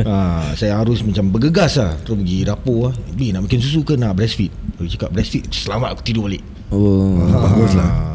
Ha, 0.04 0.18
Saya 0.60 0.75
harus 0.75 1.00
macam 1.01 1.30
bergegas 1.30 1.77
lah 1.77 1.96
Terus 2.01 2.18
pergi 2.18 2.39
dapur 2.44 2.89
lah 2.89 2.94
Bi 3.12 3.32
nak 3.32 3.44
bikin 3.44 3.60
susu 3.60 3.82
ke 3.82 3.96
nak 3.96 4.13
breastfeed 4.13 4.51
Dia 4.75 4.89
cakap 4.89 5.10
breastfeed 5.10 5.48
Selamat 5.50 5.96
aku 5.96 6.04
tidur 6.04 6.27
balik 6.27 6.44
Oh 6.70 7.15
Ah, 7.22 7.39
Bagus 7.48 7.74
lah 7.74 7.88
Ah. 7.88 8.12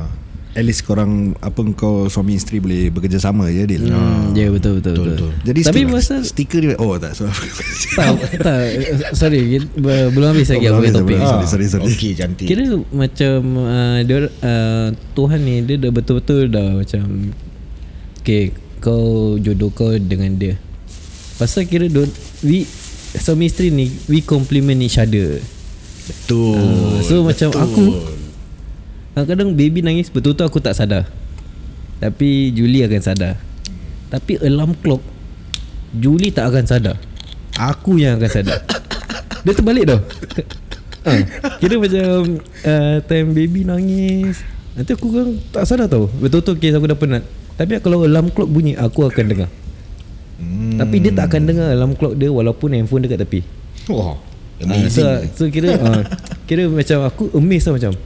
At 0.51 0.67
least 0.67 0.83
korang 0.83 1.39
Apa 1.39 1.63
kau 1.73 2.05
suami 2.07 2.35
isteri 2.35 2.59
Boleh 2.59 2.91
bekerjasama 2.91 3.49
je 3.49 3.63
Adil 3.63 3.87
Hmm, 3.87 4.35
ya 4.35 4.51
betul 4.51 4.83
betul 4.83 4.93
Betul, 4.93 5.07
betul. 5.07 5.31
betul. 5.31 5.47
Jadi 5.47 5.61
Tapi 5.63 5.79
stiker, 5.79 5.95
masa 5.95 6.15
stiker 6.21 6.61
dia 6.61 6.75
Oh 6.77 6.99
tak 6.99 7.13
so, 7.15 7.23
tak, 7.95 8.09
tak 8.37 8.61
sorry 9.15 9.63
belum 9.79 10.27
habis 10.29 10.51
lagi 10.51 10.67
Oh, 10.67 10.75
aku 10.75 10.79
habis, 10.83 10.93
topik. 10.93 11.07
belum 11.15 11.23
Sorry, 11.23 11.47
sorry, 11.47 11.67
sorry. 11.71 11.85
Okey 11.87 12.11
cantik 12.13 12.45
Kira 12.45 12.67
macam 12.91 13.39
uh, 13.57 13.99
dia 14.03 14.17
uh, 14.27 14.87
Tuhan 15.15 15.39
ni 15.39 15.55
dia 15.63 15.79
dah 15.79 15.91
betul-betul 15.91 16.51
dah 16.51 16.69
macam 16.77 17.31
okay 18.19 18.51
kau 18.81 19.37
jodoh 19.37 19.71
kau 19.71 19.93
dengan 20.01 20.35
dia. 20.35 20.57
Pasal 21.37 21.69
kira 21.69 21.87
do, 21.87 22.09
we 22.43 22.65
suami 23.17 23.49
isteri 23.49 23.69
ni 23.69 23.93
we 24.09 24.25
complement 24.25 24.81
each 24.81 24.99
other. 24.99 25.41
Betul 26.11 26.59
Uh, 26.59 26.99
so 27.07 27.23
macam 27.23 27.55
betul. 27.55 27.63
aku 27.63 27.85
kadang-kadang 29.15 29.51
baby 29.55 29.79
nangis 29.85 30.11
betul-betul 30.11 30.49
aku 30.49 30.59
tak 30.59 30.75
sadar. 30.75 31.07
Tapi 32.01 32.51
Julie 32.57 32.83
akan 32.89 33.03
sadar. 33.05 33.37
Tapi 34.11 34.41
alarm 34.43 34.75
clock 34.81 35.05
Julie 35.95 36.31
tak 36.31 36.55
akan 36.55 36.65
sadar. 36.67 36.97
Aku 37.59 37.99
yang 37.99 38.19
akan 38.19 38.31
sadar. 38.31 38.59
Dia 39.45 39.53
terbalik 39.57 39.85
tau. 39.91 40.01
ha, 41.07 41.11
kira 41.61 41.75
macam 41.81 42.39
uh, 42.63 42.97
time 43.05 43.29
baby 43.35 43.67
nangis. 43.67 44.43
Nanti 44.79 44.95
aku 44.95 45.11
kan 45.11 45.27
tak 45.51 45.65
sadar 45.67 45.91
tau. 45.91 46.07
Betul-betul 46.23 46.63
kes 46.63 46.75
aku 46.79 46.87
dah 46.87 46.99
penat. 46.99 47.23
Tapi 47.61 47.77
kalau 47.79 48.09
alarm 48.09 48.33
clock 48.33 48.49
bunyi 48.49 48.73
aku 48.73 49.05
akan 49.05 49.25
dengar. 49.29 49.49
hmm. 50.41 50.81
Tapi 50.81 50.97
dia 50.97 51.13
tak 51.13 51.29
akan 51.29 51.43
dengar 51.45 51.67
alarm 51.71 51.93
clock 51.93 52.17
dia 52.17 52.33
walaupun 52.33 52.73
handphone 52.73 53.05
dekat 53.05 53.21
tepi. 53.21 53.41
Wah 53.87 54.17
Ah, 54.61 54.77
Amazing 54.77 54.93
so, 54.93 55.09
so 55.33 55.49
kira 55.49 55.73
uh, 55.73 56.05
Kira 56.45 56.69
macam 56.69 57.09
Aku 57.09 57.33
amazed 57.33 57.65
lah 57.65 57.81
macam 57.81 57.97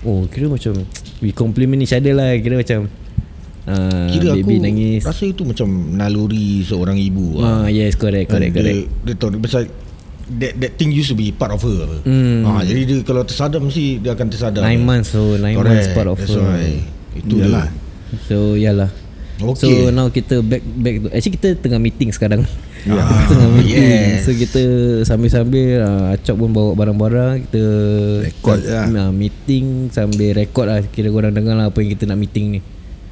Oh 0.00 0.24
kira 0.24 0.48
macam 0.48 0.72
We 1.20 1.36
compliment 1.36 1.84
each 1.84 1.92
other 1.92 2.16
lah 2.16 2.32
Kira 2.40 2.56
macam 2.56 2.88
uh, 3.68 4.08
Kira 4.08 4.32
Baby 4.32 4.56
aku 4.56 4.56
nangis 4.56 5.02
Rasa 5.04 5.28
itu 5.28 5.44
macam 5.44 5.68
Naluri 5.68 6.64
seorang 6.64 6.96
ibu 6.96 7.44
Ah 7.44 7.68
yes 7.68 7.92
correct 7.92 8.32
correct 8.32 8.56
dia, 8.56 8.60
correct. 8.64 8.88
Dia 9.04 9.14
tahu 9.20 9.36
Pasal 9.36 9.68
that, 10.32 10.52
that 10.56 10.72
thing 10.80 10.96
used 10.96 11.12
to 11.12 11.16
be 11.16 11.28
part 11.28 11.52
of 11.52 11.60
her. 11.60 12.00
Hmm. 12.08 12.40
Ah, 12.48 12.64
Jadi 12.64 12.80
dia 12.88 12.96
kalau 13.04 13.28
tersadar 13.28 13.60
Mesti 13.60 14.00
dia 14.00 14.16
akan 14.16 14.26
tersadar 14.32 14.64
Nine 14.64 14.80
months 14.80 15.12
so 15.12 15.36
nine 15.36 15.60
Correct 15.60 15.76
months 15.76 15.92
part 15.92 16.08
of 16.08 16.16
That's 16.16 16.32
her. 16.32 16.40
why 16.40 16.72
Itu 17.20 17.36
Yalah. 17.36 17.68
dia 17.68 17.87
So 18.26 18.56
yalah. 18.56 18.90
Okay. 19.38 19.70
So 19.70 19.94
now 19.94 20.10
kita 20.10 20.42
back 20.42 20.66
back 20.82 20.94
to 20.98 21.08
actually 21.14 21.38
kita 21.38 21.54
tengah 21.62 21.78
meeting 21.78 22.10
sekarang. 22.10 22.42
Ya. 22.82 23.02
kita 23.06 23.24
tengah 23.38 23.50
meeting. 23.54 23.86
yes. 23.86 24.26
So 24.26 24.34
kita 24.34 24.62
sambil-sambil 25.06 25.78
uh, 25.78 26.14
Acok 26.18 26.36
pun 26.42 26.50
bawa 26.50 26.70
barang-barang 26.74 27.46
kita 27.46 27.62
Record 28.26 28.60
lah. 28.66 28.86
uh, 28.90 29.12
meeting 29.14 29.94
sambil 29.94 30.34
record 30.34 30.66
lah 30.66 30.82
kira 30.90 31.14
korang 31.14 31.30
dengar 31.30 31.54
lah 31.54 31.70
apa 31.70 31.78
yang 31.78 31.90
kita 31.94 32.10
nak 32.10 32.18
meeting 32.18 32.58
ni. 32.58 32.60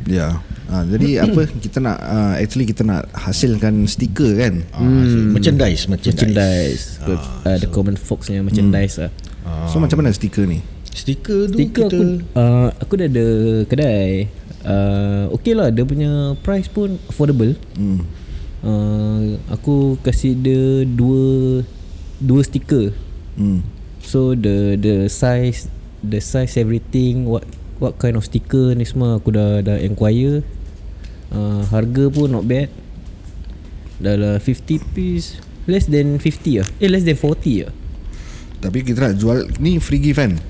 Ya. 0.07 0.43
Ha, 0.67 0.83
jadi 0.83 1.09
apa 1.31 1.47
kita 1.47 1.79
nak 1.79 1.99
uh, 2.03 2.35
actually 2.43 2.67
kita 2.67 2.83
nak 2.83 3.07
hasilkan 3.15 3.87
stiker 3.87 4.35
kan. 4.35 4.67
Ah, 4.75 4.83
so, 4.83 5.17
merchandise 5.31 5.87
Merchandise, 5.87 6.26
Merchandise. 6.26 6.83
Uh, 7.07 7.47
uh, 7.47 7.57
the 7.62 7.71
common 7.71 7.95
folks 7.95 8.26
punya 8.26 8.43
merchandise 8.43 8.99
lah. 8.99 9.11
So 9.71 9.79
macam 9.79 10.03
mana 10.03 10.11
stiker 10.11 10.43
ni? 10.43 10.59
Stiker 10.91 11.47
tu 11.47 11.55
Stiker 11.61 11.87
kita 11.87 11.95
aku 11.95 12.03
uh, 12.35 12.69
aku 12.83 12.93
dah 12.99 13.07
ada 13.07 13.26
kedai. 13.71 14.26
Uh, 14.66 15.30
okay 15.30 15.54
lah 15.54 15.70
dia 15.70 15.87
punya 15.87 16.35
price 16.42 16.66
pun 16.66 16.99
affordable. 17.06 17.54
Hmm. 17.78 18.02
Uh, 18.66 19.38
aku 19.46 19.94
kasih 20.02 20.35
dia 20.35 20.82
dua 20.82 21.62
dua 22.18 22.42
stiker. 22.42 22.90
Hmm. 23.38 23.62
So 24.02 24.35
the 24.35 24.75
the 24.75 25.06
size 25.06 25.70
the 26.02 26.18
size 26.18 26.58
everything 26.58 27.30
what 27.30 27.46
what 27.78 27.94
kind 28.02 28.18
of 28.18 28.26
sticker 28.26 28.75
ni 28.75 28.82
semua 28.82 29.23
aku 29.23 29.30
dah 29.30 29.62
dah 29.62 29.78
enquire. 29.78 30.42
Uh, 31.30 31.62
harga 31.70 32.11
pun 32.11 32.35
not 32.35 32.42
bad. 32.42 32.66
Dalam 34.02 34.37
50 34.42 34.82
piece 34.92 35.40
less 35.70 35.87
than 35.87 36.18
50 36.18 36.62
ah. 36.62 36.68
Eh 36.82 36.90
less 36.90 37.06
than 37.06 37.14
40 37.14 37.70
ah. 37.70 37.73
Tapi 38.61 38.82
kita 38.82 38.99
nak 38.99 39.14
jual 39.14 39.46
ni 39.62 39.78
free 39.78 40.02
gift 40.02 40.18
kan? 40.18 40.42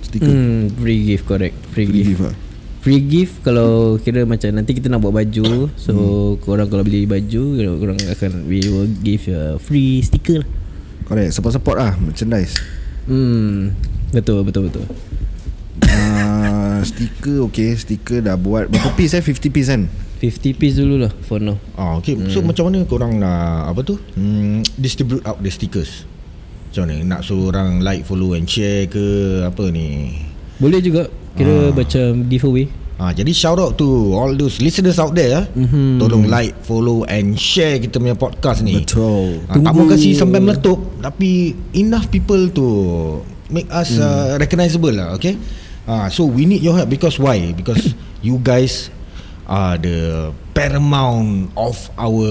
Stiker. 0.00 0.32
Hmm, 0.32 0.72
free 0.80 1.12
gift 1.12 1.28
correct. 1.28 1.54
Free, 1.76 1.84
Free 1.86 2.02
gift. 2.02 2.08
gift 2.16 2.22
lah. 2.24 2.36
Free 2.80 3.04
gift 3.04 3.44
kalau 3.44 4.00
kira 4.00 4.24
macam 4.24 4.48
nanti 4.56 4.72
kita 4.72 4.88
nak 4.88 5.04
buat 5.04 5.12
baju 5.12 5.68
So 5.76 5.92
hmm. 5.92 6.40
korang 6.40 6.68
kalau 6.72 6.80
beli 6.80 7.04
baju 7.04 7.60
Korang 7.76 8.00
akan 8.00 8.48
We 8.48 8.64
will 8.72 8.88
give 9.04 9.28
a 9.28 9.60
free 9.60 10.00
sticker 10.00 10.40
lah 10.40 10.48
Correct. 11.04 11.36
Support-support 11.36 11.76
lah 11.76 11.92
merchandise. 12.00 12.56
Hmm 13.04 13.76
Betul 14.16 14.48
betul 14.48 14.72
betul 14.72 14.86
uh, 15.90 16.80
stiker 16.82 17.46
okay, 17.46 17.76
stiker 17.76 18.20
dah 18.24 18.36
buat 18.36 18.68
berapa 18.68 18.90
piece 18.96 19.16
eh? 19.16 19.22
50 19.22 19.54
piece 19.54 19.68
kan? 19.70 19.86
50 20.20 20.60
piece 20.60 20.76
dulu 20.76 21.00
lah 21.00 21.12
for 21.24 21.40
now 21.40 21.56
Ah, 21.76 21.96
okay. 21.96 22.16
So 22.28 22.44
macam 22.44 22.68
mana 22.68 22.84
korang 22.84 23.16
nak 23.16 23.72
apa 23.72 23.80
tu? 23.80 23.96
Hmm, 24.16 24.60
distribute 24.76 25.24
out 25.24 25.40
the 25.40 25.48
stickers. 25.48 26.04
Macam 26.70 26.92
mana? 26.92 26.96
Nak 27.16 27.20
suruh 27.24 27.48
orang 27.48 27.80
like, 27.80 28.04
follow 28.04 28.36
and 28.36 28.44
share 28.44 28.84
ke 28.84 29.40
apa 29.48 29.72
ni? 29.72 30.20
Boleh 30.60 30.84
juga 30.84 31.08
Kira 31.38 31.70
macam 31.70 32.26
giveaway 32.26 32.66
Ah, 33.00 33.16
jadi 33.16 33.32
shout 33.32 33.56
out 33.56 33.80
to 33.80 34.12
all 34.12 34.36
those 34.36 34.60
listeners 34.60 35.00
out 35.00 35.16
there. 35.16 35.48
Mm-hmm. 35.56 35.96
Tolong 36.04 36.28
like, 36.28 36.52
follow 36.60 37.08
and 37.08 37.32
share 37.32 37.80
kita 37.80 37.96
punya 37.96 38.12
podcast 38.12 38.60
ni. 38.60 38.84
Betul. 38.84 39.40
Ah, 39.48 39.56
tak 39.56 39.72
mau 39.72 39.88
kasi 39.88 40.12
sampai 40.12 40.36
meletup 40.36 40.76
tapi 41.00 41.56
enough 41.72 42.12
people 42.12 42.52
to 42.52 42.66
make 43.48 43.64
us 43.72 43.96
mm. 43.96 44.04
uh, 44.04 44.36
recognizable 44.36 44.92
lah, 44.92 45.16
okay? 45.16 45.40
Ah, 45.88 46.12
so 46.12 46.28
we 46.28 46.44
need 46.44 46.60
your 46.60 46.76
help 46.76 46.92
because 46.92 47.16
why? 47.16 47.40
Because 47.56 47.96
you 48.26 48.36
guys 48.36 48.92
are 49.48 49.80
the 49.80 50.28
paramount 50.52 51.48
of 51.56 51.80
our 51.96 52.28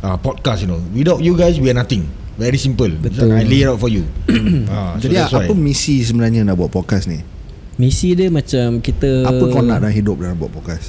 uh, 0.00 0.16
podcast, 0.16 0.64
you 0.64 0.68
know. 0.72 0.80
Without 0.96 1.20
you 1.20 1.36
guys, 1.36 1.60
we 1.60 1.68
are 1.68 1.76
nothing. 1.76 2.08
Very 2.40 2.56
simple. 2.56 2.88
Betul. 2.88 3.36
I 3.36 3.44
lay 3.44 3.62
it 3.62 3.68
out 3.68 3.84
for 3.84 3.92
you. 3.92 4.08
ah, 4.72 4.96
so 4.96 5.12
Jadi 5.12 5.12
that's 5.12 5.36
why. 5.36 5.44
apa 5.44 5.52
misi 5.52 6.00
sebenarnya 6.00 6.40
nak 6.48 6.56
buat 6.56 6.72
podcast 6.72 7.04
ni? 7.04 7.33
Misi 7.74 8.14
dia 8.14 8.30
macam 8.30 8.78
kita 8.78 9.26
Apa 9.26 9.50
kau 9.50 9.58
nak 9.58 9.82
dalam 9.82 9.90
hidup 9.90 10.22
dalam 10.22 10.38
buat 10.38 10.54
podcast? 10.54 10.86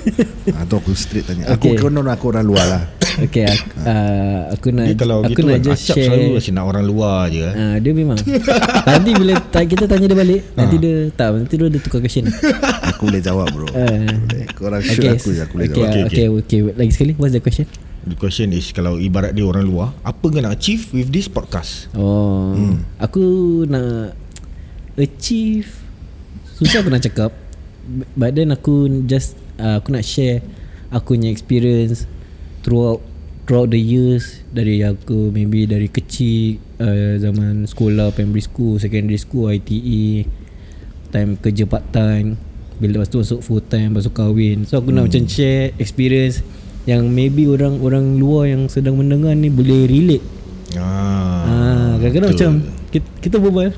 Atau 0.64 0.80
aku 0.80 0.96
straight 0.96 1.28
tanya. 1.28 1.44
Aku 1.52 1.76
Okay. 1.76 1.76
kena 1.76 2.00
aku 2.08 2.32
orang 2.32 2.46
luar 2.48 2.64
lah. 2.64 2.82
Okay 3.12 3.44
aku, 3.44 3.76
uh, 3.84 4.40
aku 4.56 4.72
nak 4.72 4.88
Jadi 4.88 4.96
kalau 4.96 5.20
Aku 5.20 5.36
gitu 5.36 5.44
nak 5.44 5.52
kan, 5.52 5.68
just 5.68 5.84
Acap 5.84 5.96
share 6.00 6.08
selalu 6.08 6.32
asyik 6.40 6.52
nak 6.56 6.64
orang 6.64 6.84
luar 6.88 7.28
je. 7.28 7.44
eh. 7.44 7.52
Ah, 7.52 7.76
dia 7.76 7.92
memang 7.92 8.16
Nanti 8.88 9.10
bila 9.12 9.32
ta- 9.52 9.68
kita 9.68 9.84
tanya 9.84 10.08
dia 10.08 10.16
balik 10.16 10.40
Nanti 10.56 10.76
dia 10.80 10.94
Tak 11.12 11.28
nanti 11.36 11.54
dia, 11.60 11.68
dia 11.68 11.80
tukar 11.84 12.00
question 12.00 12.24
Aku 12.96 13.12
boleh 13.12 13.20
jawab 13.20 13.52
bro. 13.52 13.68
Ah. 13.76 14.08
Boleh. 14.08 14.48
Korang 14.56 14.80
shoot 14.80 15.04
aku 15.04 15.28
je 15.36 15.40
aku 15.44 15.54
boleh 15.60 15.68
okay, 15.68 15.76
jawab. 15.76 15.92
Okay, 15.92 16.02
okay, 16.08 16.26
okay, 16.32 16.58
okay, 16.64 16.72
Lagi 16.72 16.92
sekali 16.96 17.12
What's 17.20 17.36
the 17.36 17.44
question? 17.44 17.68
The 18.08 18.16
question 18.16 18.56
is 18.56 18.72
kalau 18.72 18.96
ibarat 18.96 19.36
dia 19.36 19.44
orang 19.44 19.68
luar, 19.68 19.92
apa 20.00 20.24
kau 20.24 20.40
nak 20.40 20.56
achieve 20.56 20.88
with 20.96 21.12
this 21.12 21.28
podcast? 21.28 21.92
Oh 21.92 22.56
hmm. 22.56 22.80
Aku 22.96 23.24
nak 23.68 24.16
Achieve 24.96 25.81
Susah 26.62 26.78
aku 26.86 26.90
nak 26.94 27.02
cakap 27.02 27.30
But 28.14 28.38
then 28.38 28.54
aku 28.54 28.86
just 29.10 29.34
uh, 29.58 29.82
Aku 29.82 29.90
nak 29.90 30.06
share 30.06 30.38
Aku 30.94 31.18
punya 31.18 31.34
experience 31.34 32.06
Throughout 32.62 33.02
Throughout 33.42 33.74
the 33.74 33.82
years. 33.82 34.46
Dari 34.54 34.86
aku 34.86 35.34
Maybe 35.34 35.66
dari 35.66 35.90
kecil 35.90 36.62
uh, 36.78 37.18
Zaman 37.18 37.66
sekolah 37.66 38.14
Primary 38.14 38.46
school 38.46 38.78
Secondary 38.78 39.18
school 39.18 39.50
ITE 39.50 40.30
Time 41.10 41.34
kerja 41.42 41.66
part 41.66 41.82
time 41.90 42.38
Bila 42.78 43.02
lepas 43.02 43.10
tu 43.10 43.18
masuk 43.18 43.42
full 43.42 43.62
time 43.66 43.98
Lepas 43.98 44.06
tu 44.06 44.14
kahwin. 44.14 44.62
So 44.62 44.78
aku 44.78 44.94
hmm. 44.94 45.02
nak 45.02 45.04
macam 45.10 45.26
share 45.26 45.74
Experience 45.82 46.46
Yang 46.86 47.10
maybe 47.10 47.50
orang-orang 47.50 48.22
luar 48.22 48.46
Yang 48.46 48.78
sedang 48.78 48.94
mendengar 48.94 49.34
ni 49.34 49.50
Boleh 49.50 49.90
relate. 49.90 50.24
Ah, 50.78 51.42
Ah, 51.44 51.92
kadang-kadang 52.00 52.30
betul. 52.32 52.38
macam 52.38 52.52
kita, 52.88 53.08
kita 53.20 53.36
berbual 53.42 53.68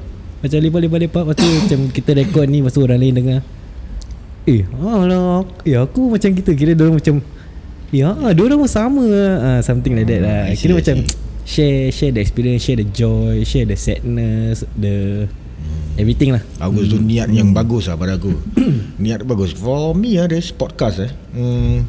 macam 0.44 0.60
lepak-lepak-lepak 0.60 1.22
lepas 1.24 1.34
tu 1.40 1.48
macam 1.64 1.80
kita 1.88 2.10
rekod 2.12 2.44
ni 2.52 2.60
lepas 2.60 2.72
tu 2.76 2.84
orang 2.84 3.00
lain 3.00 3.14
dengar. 3.16 3.40
Eh, 4.44 4.68
alah, 4.76 5.40
ya 5.64 5.88
aku 5.88 6.12
macam 6.12 6.28
kita 6.36 6.52
kira 6.52 6.76
dia 6.76 6.92
macam 6.92 7.24
ya, 7.88 8.12
dia 8.12 8.42
orang 8.44 8.60
pun 8.60 8.68
sama 8.68 9.04
ah, 9.40 9.60
something 9.64 9.96
like 9.96 10.04
that 10.04 10.20
lah. 10.20 10.52
I 10.52 10.52
see, 10.52 10.68
Kira 10.68 10.76
I 10.76 10.78
macam 10.84 10.96
see. 11.00 11.16
share 11.48 11.80
share 11.88 12.12
the 12.12 12.20
experience, 12.20 12.60
share 12.60 12.76
the 12.76 12.84
joy, 12.84 13.40
share 13.48 13.64
the 13.64 13.72
sadness, 13.72 14.68
the 14.76 15.24
everything 15.96 16.36
lah. 16.36 16.44
Bagus 16.60 16.92
tu 16.92 17.00
niat 17.00 17.32
yang 17.32 17.56
bagus 17.56 17.88
lah 17.88 17.96
pada 17.96 18.20
aku 18.20 18.36
Niat 19.02 19.24
bagus 19.24 19.56
For 19.56 19.96
me 19.96 20.18
ah 20.20 20.26
this 20.28 20.50
podcast 20.50 21.08
eh 21.08 21.12
mm, 21.32 21.86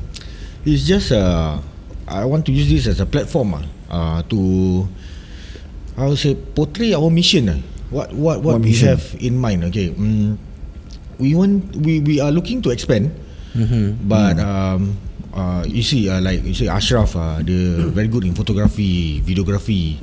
It's 0.63 0.85
just 0.87 1.11
uh, 1.11 1.59
I 2.07 2.23
want 2.23 2.45
to 2.47 2.53
use 2.55 2.69
this 2.69 2.85
as 2.87 3.01
a 3.01 3.07
platform 3.09 3.59
ah 3.59 3.65
uh, 3.89 4.19
To 4.29 4.39
I 5.97 6.07
would 6.07 6.21
say 6.21 6.37
Portray 6.37 6.93
our 6.93 7.09
mission 7.11 7.49
lah 7.51 7.59
What 7.93 8.13
what 8.13 8.41
what, 8.41 8.61
we 8.61 8.73
mission? 8.73 8.89
have 8.97 9.03
in 9.21 9.37
mind 9.37 9.61
Okay 9.69 9.93
mm, 9.93 10.37
We 11.21 11.37
want 11.37 11.75
We 11.77 12.01
we 12.01 12.15
are 12.19 12.31
looking 12.33 12.59
to 12.65 12.73
expand 12.73 13.13
Mm-hmm. 13.55 14.03
But 14.03 14.35
um, 14.43 14.99
uh, 15.31 15.63
you 15.63 15.79
see, 15.79 16.11
uh, 16.11 16.19
like 16.19 16.43
you 16.43 16.51
see, 16.51 16.67
Ashraf, 16.67 17.15
uh, 17.15 17.39
dia 17.39 17.87
very 17.87 18.11
good 18.11 18.27
in 18.27 18.35
photography, 18.35 19.23
videography, 19.23 19.95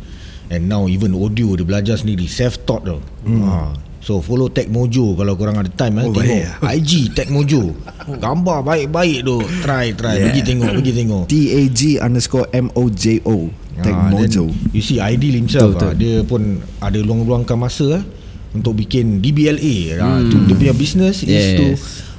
and 0.48 0.72
now 0.72 0.88
even 0.88 1.12
audio 1.12 1.52
dia 1.52 1.68
belajar 1.68 2.00
sendiri, 2.00 2.24
self-taught 2.24 2.80
tau. 2.80 3.04
Uh, 3.28 3.76
so 4.00 4.24
follow 4.24 4.48
Tech 4.48 4.72
Mojo 4.72 5.12
kalau 5.12 5.36
korang 5.36 5.60
ada 5.60 5.68
time 5.68 6.00
eh, 6.00 6.08
Oh, 6.08 6.16
tengok 6.16 6.48
baik. 6.64 6.80
IG 6.80 6.92
Tech 7.12 7.28
Mojo, 7.28 7.76
gambar 8.08 8.64
baik-baik 8.64 9.20
tu, 9.20 9.44
try 9.60 9.92
try, 9.92 10.16
Yeah. 10.16 10.32
pergi 10.32 10.42
tengok, 10.48 10.70
pergi 10.72 10.92
tengok. 10.96 11.22
T-A-G 11.28 11.80
underscore 12.00 12.48
M-O-J-O 12.56 13.36
Tech 13.82 13.92
Ah, 13.92 14.08
Mojo 14.08 14.46
then 14.46 14.70
You 14.70 14.80
see 14.80 14.96
Aidil 14.96 15.34
himself 15.36 15.74
Betul, 15.74 15.92
betul, 15.92 15.98
Dia 15.98 16.14
pun 16.22 16.42
Ada 16.78 16.98
luang-luangkan 16.98 17.54
masa 17.54 17.98
ah, 17.98 18.02
Untuk 18.50 18.74
bikin 18.76 19.18
DBLA 19.18 19.98
hmm. 19.98 20.28
tu, 20.28 20.36
Dia 20.44 20.54
punya 20.56 20.72
business 20.72 21.20
Is 21.20 21.28
Yes. 21.28 21.56
to 21.56 21.66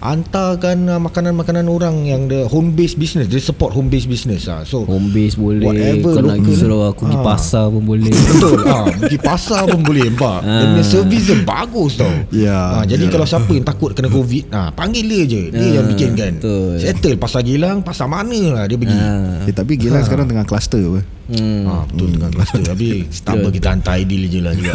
Hantarkan 0.03 0.83
uh, 0.85 0.99
makanan-makanan 0.99 1.63
orang 1.65 2.03
Yang 2.03 2.21
the 2.27 2.39
home 2.45 2.75
based 2.75 2.99
business 2.99 3.23
Dia 3.25 3.39
support 3.39 3.71
home 3.71 3.87
based 3.87 4.05
business 4.05 4.45
ah. 4.45 4.61
So 4.61 4.83
Home 4.83 5.09
base 5.09 5.39
boleh 5.39 5.63
Whatever 5.63 6.11
Kau 6.11 6.27
nak 6.27 6.43
suruh 6.43 6.81
aku 6.85 7.07
pergi 7.07 7.15
Ah. 7.15 7.23
pasar 7.23 7.65
pun 7.71 7.83
boleh 7.85 8.11
Betul 8.27 8.59
ah, 8.67 8.83
Pergi 8.91 9.15
pasar 9.17 9.63
pun 9.63 9.79
boleh 9.79 10.03
Nampak 10.05 10.43
Dia 10.43 10.65
punya 10.67 10.83
service 10.83 11.23
dia 11.23 11.37
bagus 11.39 11.91
tau 11.95 12.11
Ya, 12.35 12.51
ah, 12.51 12.83
Jadi 12.83 13.07
ya. 13.07 13.09
kalau 13.09 13.23
siapa 13.23 13.47
yang 13.49 13.63
takut 13.63 13.95
Kena 13.95 14.11
covid 14.11 14.43
ah, 14.51 14.69
Panggil 14.69 15.07
dia 15.07 15.23
je 15.23 15.41
Dia 15.49 15.63
Ah, 15.63 15.71
yang 15.73 15.85
bikin 15.87 16.09
kan 16.13 16.33
betul. 16.35 16.75
Settle 16.75 17.15
pasar 17.15 17.41
Gilang 17.41 17.79
Pasar 17.79 18.05
mana 18.05 18.41
lah 18.51 18.63
dia 18.67 18.75
pergi 18.75 18.99
Ah. 18.99 19.39
eh, 19.41 19.55
Tapi 19.55 19.79
Gilang 19.79 20.03
sekarang 20.03 20.27
tengah 20.27 20.43
cluster 20.43 20.83
apa 20.83 20.99
Hmm. 21.33 21.65
Ah, 21.65 21.83
betul 21.89 22.07
dengan 22.13 22.29
cluster. 22.29 22.61
Tapi 22.61 22.87
tak 23.25 23.33
apa 23.41 23.47
kita 23.49 23.67
hantar 23.73 23.93
Aidil 23.97 24.23
je 24.29 24.39
lah 24.39 24.53
juga. 24.53 24.73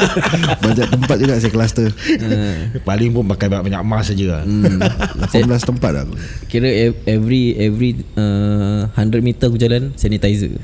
Banyak 0.64 0.86
tempat 0.88 1.16
juga 1.20 1.32
saya 1.36 1.52
cluster. 1.52 1.88
Paling 2.82 3.10
pun 3.12 3.24
pakai 3.28 3.46
banyak-banyak 3.52 3.80
emas 3.84 4.08
saja 4.08 4.40
lah. 4.40 4.42
Hmm. 4.44 4.80
18 5.36 5.70
tempat 5.76 5.90
lah 5.92 6.02
aku. 6.08 6.14
Kira 6.48 6.68
ev- 6.68 7.00
every 7.04 7.42
every 7.54 7.90
uh, 8.16 8.88
100 8.96 9.20
meter 9.20 9.52
aku 9.52 9.60
jalan 9.60 9.92
sanitizer. 9.94 10.56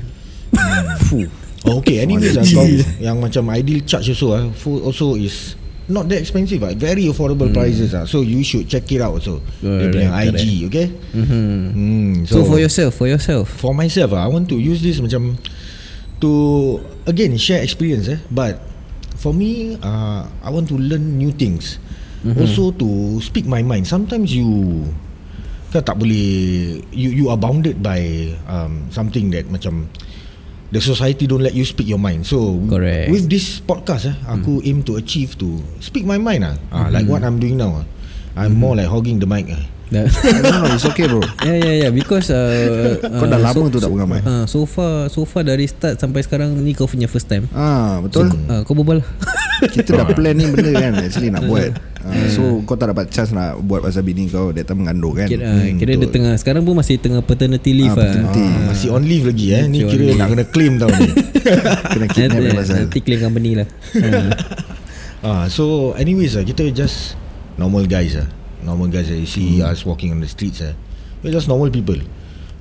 Fuh. 1.05 1.29
Oh, 1.67 1.83
okay, 1.83 1.99
anyways, 1.99 2.37
uh, 2.37 2.45
kau, 2.47 2.63
yang 3.01 3.19
macam 3.19 3.51
ideal 3.51 3.83
charge 3.83 4.15
also, 4.15 4.31
uh, 4.31 4.47
food 4.55 4.79
also 4.87 5.19
is 5.19 5.57
not 5.87 6.07
that 6.11 6.19
expensive, 6.19 6.63
uh, 6.63 6.73
very 6.75 7.07
affordable 7.07 7.51
prices. 7.51 7.93
Uh, 7.95 8.05
so 8.05 8.21
you 8.21 8.43
should 8.43 8.67
check 8.67 8.91
it 8.91 9.01
out. 9.01 9.23
So 9.23 9.39
dia 9.63 9.87
punya 9.87 10.11
Correct, 10.11 10.43
IG, 10.43 10.47
okay? 10.67 10.87
mm-hmm. 11.15 11.59
Hmm, 11.71 12.13
so, 12.27 12.43
for 12.43 12.59
yourself 12.59 12.91
For 12.99 13.07
yourself 13.07 13.47
for 13.47 13.71
myself, 13.71 14.11
uh, 14.11 14.21
I 14.23 14.27
want 14.27 14.51
to 14.51 14.59
use 14.59 14.83
this 14.83 14.99
macam 14.99 15.39
to 16.19 16.31
again 17.07 17.35
share 17.39 17.63
experience. 17.63 18.11
Eh, 18.11 18.19
but 18.27 18.59
for 19.15 19.31
me, 19.31 19.79
uh, 19.79 20.27
I 20.43 20.49
want 20.51 20.67
to 20.69 20.77
learn 20.77 21.17
new 21.17 21.31
things. 21.31 21.79
Mm-hmm. 22.21 22.41
Also 22.43 22.75
to 22.75 23.19
speak 23.23 23.47
my 23.47 23.63
mind. 23.63 23.87
Sometimes 23.87 24.35
you 24.35 24.83
kan 25.67 25.83
tak 25.83 25.99
boleh 25.99 26.79
you 26.95 27.09
you 27.11 27.25
are 27.27 27.39
bounded 27.39 27.83
by 27.83 28.31
um, 28.47 28.87
something 28.91 29.31
that 29.35 29.47
macam 29.51 29.91
the 30.71 30.81
society 30.81 31.27
don't 31.27 31.43
let 31.43 31.53
you 31.55 31.63
speak 31.63 31.87
your 31.87 31.99
mind. 31.99 32.27
So 32.27 32.59
Correct. 32.67 33.11
with 33.11 33.29
this 33.31 33.59
podcast, 33.63 34.11
eh, 34.11 34.15
aku 34.27 34.59
aim 34.67 34.83
to 34.83 34.99
achieve 34.99 35.37
to 35.39 35.59
speak 35.79 36.03
my 36.03 36.19
mind. 36.19 36.43
Ah, 36.43 36.55
ah 36.71 36.87
like 36.91 37.07
what 37.07 37.23
I'm 37.23 37.39
doing 37.39 37.57
now. 37.57 37.83
ah. 37.83 37.85
I'm 38.37 38.53
more 38.53 38.77
like 38.77 38.85
hogging 38.87 39.17
the 39.17 39.25
mic. 39.25 39.49
Ah. 39.49 39.63
No 39.93 40.03
no 40.43 40.67
it's 40.69 40.83
okay 40.83 41.07
bro. 41.07 41.23
Ya 41.41 41.53
ya 41.55 41.71
ya 41.79 41.89
Because 41.89 42.27
uh, 42.27 42.99
Kau 43.19 43.23
dah 43.23 43.39
lama 43.39 43.65
tu 43.67 43.77
tak 43.77 43.87
pegang 43.87 44.09
mic. 44.09 44.21
uh, 44.21 44.43
So 44.43 44.63
far 44.63 45.07
So 45.07 45.23
far 45.23 45.41
dari 45.41 45.63
start 45.63 45.95
Sampai 45.95 46.21
sekarang 46.21 46.51
Ni 46.55 46.71
kau 46.71 46.85
punya 46.85 47.05
first 47.05 47.25
time. 47.25 47.47
Ah 47.51 47.99
betul. 47.99 48.27
Uh, 48.45 48.61
Kau 48.61 48.73
berbual. 48.73 48.99
Lah 48.99 49.07
Kita 49.73 49.95
dah 49.95 50.05
plan 50.05 50.33
ni 50.33 50.45
benda 50.45 50.69
kan 50.71 50.91
Actually 50.97 51.29
nak 51.29 51.45
buat. 51.45 51.71
Ah, 52.03 52.27
So 52.27 52.61
kau 52.63 52.75
tak 52.75 52.91
dapat 52.91 53.07
chance 53.07 53.31
nak 53.31 53.57
Buat 53.59 53.81
pasal 53.81 54.03
bini 54.03 54.27
kau 54.27 54.51
That 54.51 54.65
time 54.65 54.83
mengandung 54.83 55.15
kan? 55.15 55.25
Kira, 55.25 55.43
uh, 55.45 55.65
kira 55.75 55.91
dia 55.95 56.07
tengah 56.07 56.33
Sekarang 56.35 56.61
pun 56.61 56.75
masih 56.75 56.99
tengah 56.99 57.19
paternity 57.19 57.71
leave 57.73 57.89
Ah, 57.89 57.97
lah 57.97 58.11
paternity. 58.11 58.43
Ah, 58.43 58.63
masih 58.69 58.87
on 58.91 59.03
leave 59.03 59.25
lagi 59.25 59.47
eh. 59.51 59.63
Ni 59.65 59.79
kira 59.81 60.05
nak 60.13 60.27
kena 60.29 60.45
claim 60.45 60.73
tau 60.75 60.91
ni. 60.91 61.09
Kena 61.89 62.05
kidnap 62.07 62.37
nanti, 62.37 62.43
dia 62.43 62.53
pasal. 62.53 62.75
nanti 62.83 62.99
claim 62.99 63.19
company 63.19 63.51
lah. 63.55 63.67
Uh, 63.95 64.29
Ah, 65.17 65.45
so 65.49 65.97
anyways 65.97 66.37
ah, 66.37 66.45
kita 66.45 66.69
just 66.69 67.17
normal 67.57 67.83
guys 67.83 68.13
ah. 68.13 68.29
Normal 68.63 68.89
guys 68.89 69.09
ah. 69.09 69.17
You 69.17 69.29
see 69.29 69.61
us 69.61 69.85
walking 69.85 70.11
on 70.11 70.19
the 70.21 70.29
streets 70.29 70.61
ah. 70.61 70.73
We're 71.21 71.33
just 71.33 71.47
normal 71.47 71.69
people. 71.69 71.97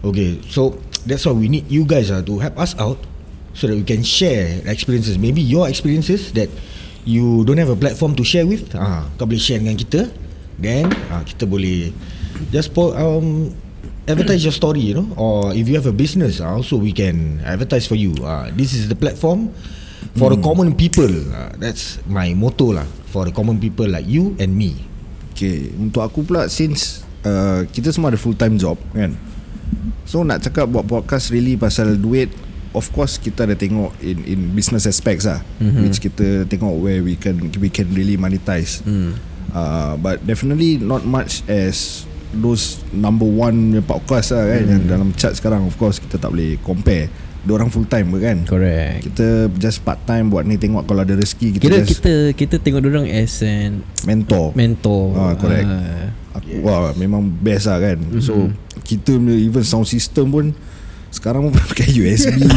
Okay, 0.05 0.41
so 0.49 0.79
that's 1.05 1.25
why 1.25 1.33
we 1.33 1.49
need 1.49 1.67
you 1.71 1.85
guys 1.85 2.11
ah 2.13 2.21
to 2.25 2.39
help 2.39 2.57
us 2.61 2.77
out 2.79 3.01
so 3.57 3.67
that 3.67 3.77
we 3.77 3.85
can 3.85 4.05
share 4.05 4.61
experiences. 4.69 5.17
Maybe 5.17 5.41
your 5.41 5.69
experiences 5.69 6.33
that 6.37 6.49
you 7.07 7.45
don't 7.47 7.59
have 7.59 7.71
a 7.73 7.79
platform 7.79 8.15
to 8.19 8.25
share 8.27 8.45
with. 8.45 8.73
Ah, 8.77 9.09
kau 9.17 9.25
boleh 9.25 9.41
share 9.41 9.61
dengan 9.63 9.77
kita. 9.79 10.11
Then 10.61 10.89
ah, 11.13 11.23
kita 11.25 11.45
boleh 11.49 11.93
just 12.53 12.73
po- 12.77 12.93
um 12.97 13.53
advertise 14.07 14.45
your 14.47 14.55
story, 14.55 14.81
you 14.81 14.95
know, 14.95 15.09
or 15.19 15.51
if 15.57 15.67
you 15.67 15.75
have 15.75 15.89
a 15.89 15.95
business, 15.97 16.39
ah, 16.41 16.55
also 16.55 16.77
we 16.79 16.93
can 16.93 17.41
advertise 17.45 17.85
for 17.89 17.97
you. 17.99 18.13
Ah, 18.25 18.49
this 18.53 18.73
is 18.77 18.87
the 18.89 18.97
platform 18.99 19.51
for 20.17 20.33
the 20.33 20.39
common 20.41 20.73
people. 20.77 21.11
Ah, 21.33 21.53
that's 21.61 21.99
my 22.07 22.33
motto 22.37 22.73
lah 22.77 22.87
for 23.11 23.25
the 23.27 23.33
common 23.35 23.57
people 23.61 23.89
like 23.89 24.07
you 24.07 24.37
and 24.39 24.53
me. 24.55 24.77
Okay 25.37 25.69
Untuk 25.77 26.01
aku 26.01 26.25
pula 26.25 26.49
Since 26.49 27.05
uh, 27.29 27.69
Kita 27.69 27.93
semua 27.93 28.09
ada 28.09 28.17
full 28.17 28.33
time 28.33 28.57
job 28.57 28.81
Kan 28.97 29.13
So 30.09 30.25
nak 30.25 30.41
cakap 30.41 30.73
Buat 30.73 30.89
podcast 30.89 31.29
really 31.29 31.61
Pasal 31.61 32.01
duit 32.01 32.33
Of 32.73 32.89
course 32.97 33.21
kita 33.21 33.45
ada 33.45 33.53
tengok 33.53 33.93
In 34.01 34.25
in 34.25 34.57
business 34.57 34.89
aspects 34.89 35.29
lah 35.29 35.45
mm-hmm. 35.61 35.85
Which 35.85 36.01
kita 36.01 36.49
tengok 36.49 36.81
Where 36.81 37.05
we 37.05 37.21
can 37.21 37.53
We 37.61 37.69
can 37.69 37.93
really 37.93 38.17
monetize 38.17 38.81
mm. 38.81 39.13
uh, 39.53 40.01
But 40.01 40.25
definitely 40.25 40.81
Not 40.81 41.05
much 41.05 41.45
as 41.45 42.09
Those 42.33 42.81
number 42.97 43.29
one 43.29 43.85
podcast 43.85 44.33
lah 44.33 44.49
kan 44.49 44.63
mm. 44.65 44.73
Yang 44.73 44.83
dalam 44.89 45.09
chart 45.21 45.35
sekarang 45.37 45.69
Of 45.69 45.77
course 45.77 46.01
kita 46.01 46.17
tak 46.17 46.33
boleh 46.33 46.57
compare 46.65 47.13
Diorang 47.47 47.71
full 47.71 47.87
time 47.87 48.11
ke 48.11 48.19
kan? 48.19 48.39
Correct. 48.43 49.07
Kita 49.07 49.47
just 49.55 49.87
part 49.87 50.03
time 50.03 50.29
Buat 50.29 50.51
ni 50.51 50.59
tengok 50.59 50.83
Kalau 50.83 51.07
ada 51.07 51.15
rezeki 51.15 51.57
Kita 51.57 51.63
Kira 51.63 51.77
just 51.81 52.03
kita 52.03 52.13
Kita 52.35 52.57
tengok 52.59 52.83
orang 52.83 53.07
as 53.07 53.39
an 53.47 53.87
mentor. 54.03 54.51
Mentor. 54.59 55.15
Ah, 55.15 55.33
correct. 55.39 55.67
Ah, 55.71 56.11
Aku, 56.43 56.61
Wah 56.67 56.91
memang 56.99 57.23
best 57.23 57.71
lah 57.71 57.79
kan? 57.79 58.03
Mm-hmm. 58.03 58.21
So 58.21 58.51
kita 58.83 59.15
punya 59.15 59.39
Even 59.39 59.63
sound 59.63 59.87
system 59.87 60.35
pun 60.35 60.47
Sekarang 61.15 61.47
pun 61.47 61.55
pakai 61.71 61.87
USB 61.95 62.43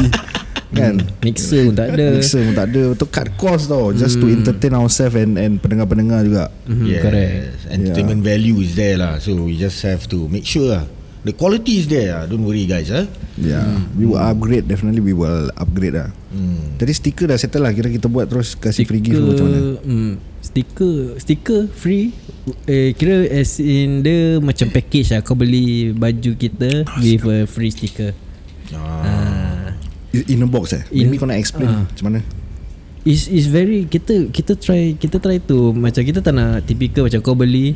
Kan? 0.70 1.02
Mixer 1.26 1.66
pun 1.66 1.74
tak 1.74 1.98
ada. 1.98 2.14
Mixer 2.14 2.46
pun 2.46 2.54
tak 2.54 2.68
ada. 2.70 2.84
Itu 2.94 3.06
cut 3.10 3.30
cost 3.42 3.74
tau 3.74 3.90
Just 3.90 4.22
to 4.22 4.30
entertain 4.30 4.78
ourselves 4.78 5.18
And, 5.18 5.34
and 5.38 5.58
pendengar-pendengar 5.58 6.22
juga. 6.22 6.54
Mhm, 6.70 6.86
correct. 7.02 7.34
Entertainment 7.74 8.22
value 8.22 8.62
is 8.62 8.78
there 8.78 8.98
lah. 9.02 9.18
So 9.18 9.34
we 9.50 9.58
just 9.58 9.82
have 9.82 10.06
to 10.14 10.30
make 10.30 10.46
sure 10.46 10.70
lah. 10.70 10.86
The 11.20 11.32
quality 11.32 11.78
is 11.78 11.86
there 11.86 12.10
lah. 12.10 12.24
Don't 12.26 12.42
worry 12.42 12.64
guys 12.64 12.88
ah. 12.90 13.04
Yeah 13.36 13.64
We 13.94 14.04
will 14.04 14.16
upgrade 14.18 14.66
Definitely 14.66 15.00
we 15.02 15.12
will 15.12 15.52
upgrade 15.54 15.94
lah 15.94 16.12
Hmm. 16.30 16.78
Tadi 16.78 16.94
stiker 16.94 17.26
dah 17.26 17.36
settle 17.36 17.60
lah. 17.60 17.72
Kira 17.72 17.90
kita 17.90 18.06
buat 18.06 18.26
terus 18.26 18.54
Kasih 18.54 18.86
free 18.86 19.02
gift 19.02 19.18
macam 19.18 19.46
mana? 19.46 19.60
Hmm, 19.82 20.14
Stiker 20.40 21.18
Stiker 21.18 21.66
free. 21.68 22.14
Eh, 22.64 22.94
Kira 22.94 23.26
as 23.28 23.58
in 23.58 24.00
Dia 24.00 24.38
macam 24.38 24.70
package 24.70 25.12
lah. 25.12 25.20
Kau 25.20 25.34
beli 25.34 25.90
baju 25.92 26.32
kita 26.34 26.86
With 26.96 27.26
a 27.26 27.38
free 27.46 27.70
sticker 27.70 28.14
Ah. 28.70 29.74
In 30.10 30.24
in 30.30 30.40
a 30.40 30.48
box 30.48 30.72
eh? 30.72 30.84
In- 30.90 31.08
Maybe 31.08 31.18
kau 31.18 31.26
nak 31.26 31.38
explain 31.38 31.68
Ah. 31.68 31.84
Macam 31.84 32.06
mana. 32.08 32.20
Is 33.02 33.26
is 33.26 33.48
very 33.48 33.84
kita 33.84 34.30
kita 34.30 34.54
try 34.54 34.94
kita 34.94 35.18
try 35.18 35.40
tu 35.40 35.72
macam 35.72 36.04
kita 36.04 36.20
tak 36.20 36.30
nak 36.30 36.62
typical 36.62 37.08
macam 37.08 37.20
kau 37.20 37.34
beli 37.34 37.74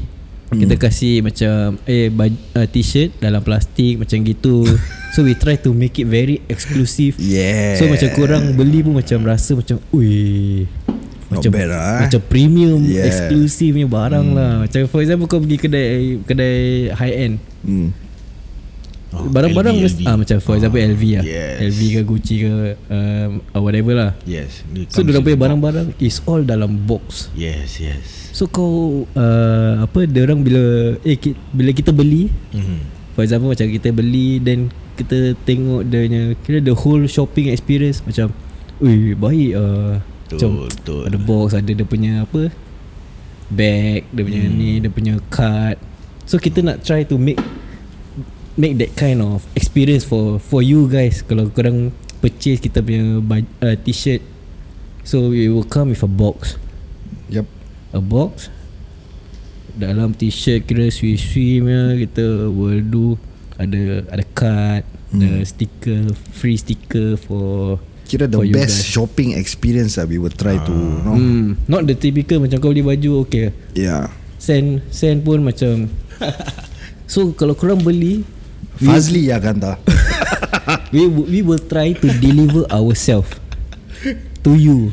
hmm. 0.51 0.59
kita 0.67 0.75
kasih 0.81 1.23
macam 1.23 1.79
eh 1.87 2.11
baj, 2.11 2.33
uh, 2.57 2.67
t-shirt 2.67 3.15
dalam 3.21 3.39
plastik 3.45 4.01
macam 4.01 4.17
gitu. 4.25 4.67
so 5.13 5.21
we 5.23 5.37
try 5.37 5.55
to 5.55 5.71
make 5.71 5.95
it 6.01 6.09
very 6.09 6.41
exclusive. 6.49 7.15
Yeah 7.21 7.77
So 7.79 7.87
macam 7.87 8.09
korang 8.17 8.57
beli 8.57 8.81
pun 8.81 8.97
macam 8.99 9.23
rasa 9.23 9.55
macam 9.55 9.77
ui 9.93 10.65
macam 11.33 11.49
bad 11.49 11.65
lah, 11.65 11.81
eh. 11.81 12.01
macam 12.05 12.21
premium 12.29 12.77
Yeah. 12.85 13.09
exclusivenya 13.09 13.89
barang 13.89 14.27
lah. 14.37 14.51
Macam 14.69 14.85
for 14.85 15.01
example 15.01 15.25
kau 15.25 15.41
pergi 15.41 15.57
kedai 15.57 16.21
kedai 16.21 16.93
high 16.93 17.15
end 17.25 17.35
hmm. 17.65 18.02
Oh, 19.13 19.29
Barang-barang 19.29 19.77
LV, 19.77 19.83
mesti- 19.85 20.05
ah 20.05 20.17
macam 20.17 20.37
for 20.37 20.57
example 20.57 20.77
Ah, 20.77 20.89
LV 20.89 21.03
lah. 21.13 21.23
yes. 21.23 21.55
LV 21.69 21.81
ke 21.85 22.01
Gucci 22.03 22.35
ke 22.41 22.51
um, 22.89 23.29
whatever 23.55 23.93
lah. 23.93 24.11
Yes. 24.25 24.65
So 24.89 25.05
dia 25.05 25.13
punya 25.15 25.37
with- 25.37 25.39
barang-barang 25.39 25.87
is 25.97 26.17
all 26.25 26.41
dalam 26.41 26.83
box. 26.83 27.29
Yes, 27.33 27.77
yes. 27.77 28.33
So 28.33 28.49
kau 28.49 29.05
uh, 29.07 29.73
apa 29.79 30.09
dia 30.09 30.25
orang 30.25 30.41
bila 30.41 30.61
eh 30.99 31.13
ki, 31.13 31.37
bila 31.53 31.69
kita 31.69 31.89
beli 31.89 32.33
Mm-hmm. 32.49 32.79
for 33.13 33.21
example 33.21 33.49
macam 33.49 33.69
kita 33.69 33.89
beli 33.89 34.41
then 34.41 34.73
kita 34.93 35.37
tengok 35.41 35.85
dia 35.85 36.01
punya 36.01 36.21
kira 36.41 36.57
the 36.57 36.73
whole 36.73 37.05
shopping 37.05 37.49
experience 37.49 38.01
macam 38.01 38.33
ui 38.77 39.13
baik 39.13 39.51
uh, 39.53 40.01
macam 40.29 40.65
betul. 40.65 41.01
ada 41.05 41.17
box 41.19 41.53
ada 41.53 41.69
dia 41.69 41.85
punya 41.85 42.25
apa 42.25 42.49
bag 43.49 44.05
dia 44.09 44.21
punya 44.23 44.41
hmm. 44.43 44.53
ni 44.53 44.69
dia 44.81 44.89
punya 44.89 45.13
card 45.29 45.77
so 46.25 46.37
kita 46.37 46.61
nak 46.61 46.81
try 46.81 47.05
to 47.05 47.17
make 47.17 47.37
make 48.55 48.77
that 48.77 48.93
kind 48.93 49.21
of 49.21 49.45
experience 49.57 50.05
for 50.05 50.37
for 50.37 50.61
you 50.61 50.85
guys. 50.89 51.25
Kalau 51.25 51.49
korang 51.49 51.93
purchase 52.21 52.61
kita 52.61 52.79
punya 52.79 53.19
uh, 53.59 53.75
t-shirt 53.83 54.23
so 55.03 55.35
it 55.35 55.51
will 55.51 55.67
come 55.67 55.91
with 55.91 56.05
a 56.05 56.09
box. 56.09 56.55
Yep 57.29 57.47
a 57.93 58.01
box. 58.01 58.49
Dalam 59.73 60.13
t-shirt 60.13 60.69
kira 60.69 60.89
swi-swi 60.89 61.61
punya 61.61 61.83
kita 61.97 62.25
will 62.49 62.81
do. 62.81 63.07
Ada 63.53 64.09
ada 64.09 64.25
card 64.33 64.83
hmm. 65.13 65.21
ada 65.21 65.29
sticker 65.45 66.01
free 66.33 66.57
sticker 66.57 67.13
for 67.21 67.77
Kira 68.09 68.25
the 68.25 68.41
for 68.41 68.45
best 68.49 68.81
guys. 68.81 68.89
shopping 68.89 69.37
experience 69.37 69.95
lah 69.95 70.09
We 70.09 70.17
will 70.17 70.33
try 70.33 70.57
to 70.57 70.75
no? 71.05 71.13
Hmm, 71.13 71.61
not 71.69 71.85
the 71.85 71.93
typical 71.93 72.41
macam 72.41 72.57
kau 72.59 72.73
beli 72.73 72.81
baju 72.81 73.25
okay. 73.25 73.53
Yeah. 73.77 74.09
Send 74.41 74.83
send 74.89 75.23
pun 75.23 75.45
macam. 75.45 75.89
So 77.13 77.29
kalau 77.37 77.53
korang 77.53 77.85
beli 77.85 78.25
Fazli 78.79 79.29
ya 79.29 79.37
kanta 79.37 79.77
we 80.95 81.05
we 81.07 81.39
will 81.41 81.61
try 81.61 81.91
to 81.93 82.07
deliver 82.17 82.63
ourselves 82.69 83.29
to 84.43 84.59
you. 84.59 84.91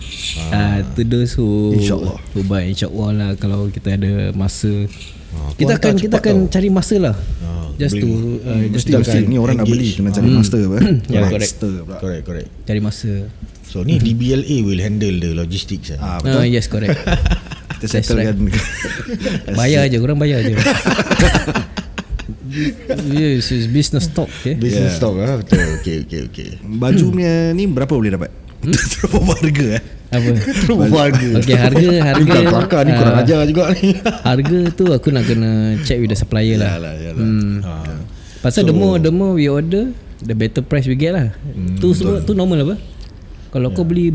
Ah, 0.55 0.79
uh, 0.79 0.79
to 0.95 1.03
those 1.03 1.35
who 1.35 1.75
InsyaAllah. 1.75 2.17
who 2.33 2.47
buy 2.47 2.71
insyaallah 2.71 3.09
lah 3.11 3.31
kalau 3.35 3.67
kita 3.67 3.99
ada 3.99 4.31
masa. 4.31 4.87
Ah, 5.35 5.51
kita 5.59 5.75
akan 5.75 5.95
kita 5.99 6.17
akan 6.23 6.47
tau. 6.47 6.51
cari 6.55 6.69
masa 6.71 6.97
lah. 7.03 7.15
Ah, 7.43 7.67
just 7.75 7.99
boleh. 7.99 8.03
to 8.07 8.11
uh, 8.47 8.63
just 8.71 8.87
Mesti 8.87 8.91
to 8.95 8.99
mesti 9.03 9.19
Ni 9.27 9.37
orang 9.43 9.57
nak 9.59 9.67
beli. 9.67 9.91
Kena 9.91 10.11
cari 10.15 10.31
master 10.31 10.61
apa 10.63 10.77
Ya, 11.11 11.21
correct. 11.27 11.43
Master 11.51 11.73
pula 11.83 11.97
Correct, 11.99 12.23
correct. 12.23 12.49
cari 12.63 12.81
masa. 12.81 13.13
So 13.67 13.83
ni 13.83 13.99
DBLA 13.99 14.63
will 14.63 14.79
handle 14.79 15.17
the 15.19 15.31
logistics 15.35 15.91
ah. 15.95 15.99
Ah, 15.99 16.07
Ah, 16.07 16.17
betul 16.23 16.47
yes 16.47 16.67
correct. 16.71 16.95
Kita 17.81 17.87
settle 17.91 18.23
kan 18.23 18.37
bayar 19.57 19.91
je 19.91 19.99
orang 19.99 20.19
bayar 20.19 20.47
je. 20.47 20.55
yes, 23.11 23.55
it's 23.55 23.67
business 23.71 24.11
talk 24.11 24.29
okay. 24.43 24.59
Business 24.59 24.95
Yeah. 24.95 24.99
stock 24.99 25.15
ah. 25.23 25.39
Betul. 25.39 25.63
Okay, 25.81 25.97
okay, 26.05 26.21
okay. 26.27 26.49
Baju 26.63 27.05
punya 27.15 27.55
ni 27.55 27.65
berapa 27.71 27.91
boleh 27.91 28.13
dapat? 28.13 28.31
Berapa 29.01 29.33
harga 29.41 29.67
eh? 29.81 29.83
Apa? 30.11 30.31
Terlalu 30.37 30.93
harga. 30.93 31.29
Okay 31.41 31.57
harga 31.57 31.89
harga 32.13 32.21
Ni 32.21 32.45
kelakar 32.45 32.83
ni 32.85 32.93
kurang 32.99 33.17
ah, 33.17 33.23
ajar 33.23 33.41
juga 33.47 33.65
ni. 33.79 33.95
Harga 34.29 34.59
tu 34.75 34.85
aku 34.91 35.09
nak 35.15 35.25
kena 35.25 35.81
check 35.87 36.03
with 36.03 36.11
the 36.11 36.19
supplier 36.19 36.59
lah. 36.59 36.77
Yalah, 36.77 36.93
yalah. 36.99 37.25
Hmm. 37.25 37.57
Ah. 37.63 37.97
Pasal 38.43 38.67
so, 38.67 38.69
the 38.69 38.75
more 38.75 38.99
the 38.99 39.13
more 39.15 39.33
we 39.39 39.47
order, 39.47 39.95
the 40.21 40.35
better 40.35 40.61
price 40.67 40.85
we 40.91 40.99
get 40.99 41.15
lah. 41.15 41.33
Hmm, 41.41 41.79
tu 41.79 41.95
semua 41.95 42.21
tu 42.21 42.35
normal 42.35 42.67
apa? 42.67 42.77
Kalau 43.55 43.71
kau 43.73 43.87
beli 43.87 44.11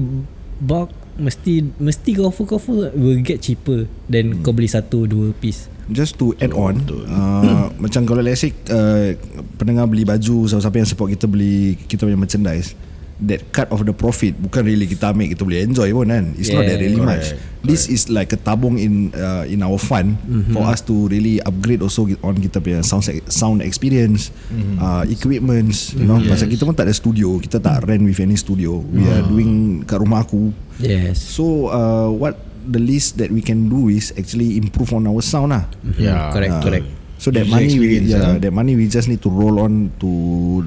bulk 0.60 0.92
mesti 1.16 1.64
mesti 1.80 2.10
kau 2.20 2.28
offer 2.28 2.44
kau 2.44 2.60
offer 2.60 2.92
will 2.92 3.24
get 3.24 3.40
cheaper 3.40 3.88
than 4.12 4.44
kau 4.44 4.52
beli 4.52 4.68
satu 4.68 5.08
dua 5.08 5.32
piece. 5.32 5.72
Just 5.88 6.18
to 6.18 6.34
add 6.38 6.50
on 6.52 6.82
uh, 7.06 7.70
Macam 7.84 8.04
kalau 8.04 8.26
let's 8.26 8.42
say 8.42 8.50
uh, 8.70 9.14
Pendengar 9.56 9.86
beli 9.86 10.02
baju 10.02 10.50
Siapa-siapa 10.50 10.78
yang 10.78 10.90
support 10.90 11.14
kita 11.14 11.26
beli 11.26 11.78
Kita 11.80 12.04
punya 12.04 12.18
merchandise 12.18 12.74
That 13.16 13.48
cut 13.54 13.72
of 13.72 13.86
the 13.86 13.94
profit 13.94 14.36
Bukan 14.36 14.66
really 14.66 14.84
kita 14.86 15.14
ambil 15.14 15.30
Kita 15.30 15.46
boleh 15.46 15.64
enjoy 15.64 15.94
pun 15.94 16.10
kan. 16.10 16.26
It's 16.36 16.50
not 16.50 16.66
that 16.66 16.76
Yeah, 16.76 16.84
really 16.84 16.98
correct, 16.98 17.38
much 17.38 17.64
This 17.64 17.88
is 17.88 18.10
like 18.10 18.30
a 18.30 18.38
tabung 18.38 18.76
in 18.76 19.14
uh, 19.14 19.46
in 19.46 19.62
our 19.62 19.78
fund 19.78 20.18
Mm-hmm. 20.20 20.52
For 20.52 20.66
us 20.66 20.82
to 20.84 21.08
really 21.08 21.38
upgrade 21.40 21.80
also 21.80 22.10
On 22.20 22.34
kita 22.34 22.60
punya 22.60 22.82
sound, 22.82 23.06
sound 23.30 23.62
experience 23.62 24.34
Mm-hmm. 24.50 24.76
uh, 24.78 25.04
Equipments 25.06 25.94
You 25.94 26.04
know. 26.04 26.18
Pasal 26.20 26.50
kita 26.50 26.66
pun 26.66 26.74
tak 26.74 26.90
ada 26.90 26.94
studio 26.94 27.38
Kita 27.38 27.58
tak 27.58 27.86
rent 27.86 28.02
with 28.02 28.18
any 28.18 28.36
studio. 28.36 28.82
We 28.82 29.06
Ah. 29.06 29.22
are 29.22 29.26
doing 29.26 29.52
kat 29.82 30.02
rumah 30.02 30.22
aku. 30.22 30.50
Yes. 30.76 31.22
So 31.22 31.70
uh, 31.70 32.10
what 32.10 32.36
the 32.66 32.78
least 32.78 33.18
that 33.18 33.30
we 33.30 33.40
can 33.40 33.68
do 33.68 33.88
is 33.88 34.10
actually 34.14 34.56
improve 34.56 34.92
on 34.92 35.06
our 35.06 35.22
sound 35.22 35.52
lah. 35.52 35.66
Yeah. 35.96 36.30
correct, 36.30 36.54
Ah. 36.54 36.62
correct. 36.62 36.88
So 37.16 37.32
that 37.32 37.48
User 37.48 37.56
money, 37.56 37.76
we, 37.80 37.88
yeah, 38.04 38.36
ah. 38.36 38.36
that 38.36 38.52
money 38.52 38.76
we 38.76 38.86
just 38.86 39.08
need 39.08 39.24
to 39.24 39.32
roll 39.32 39.64
on 39.64 39.88
to 40.04 40.10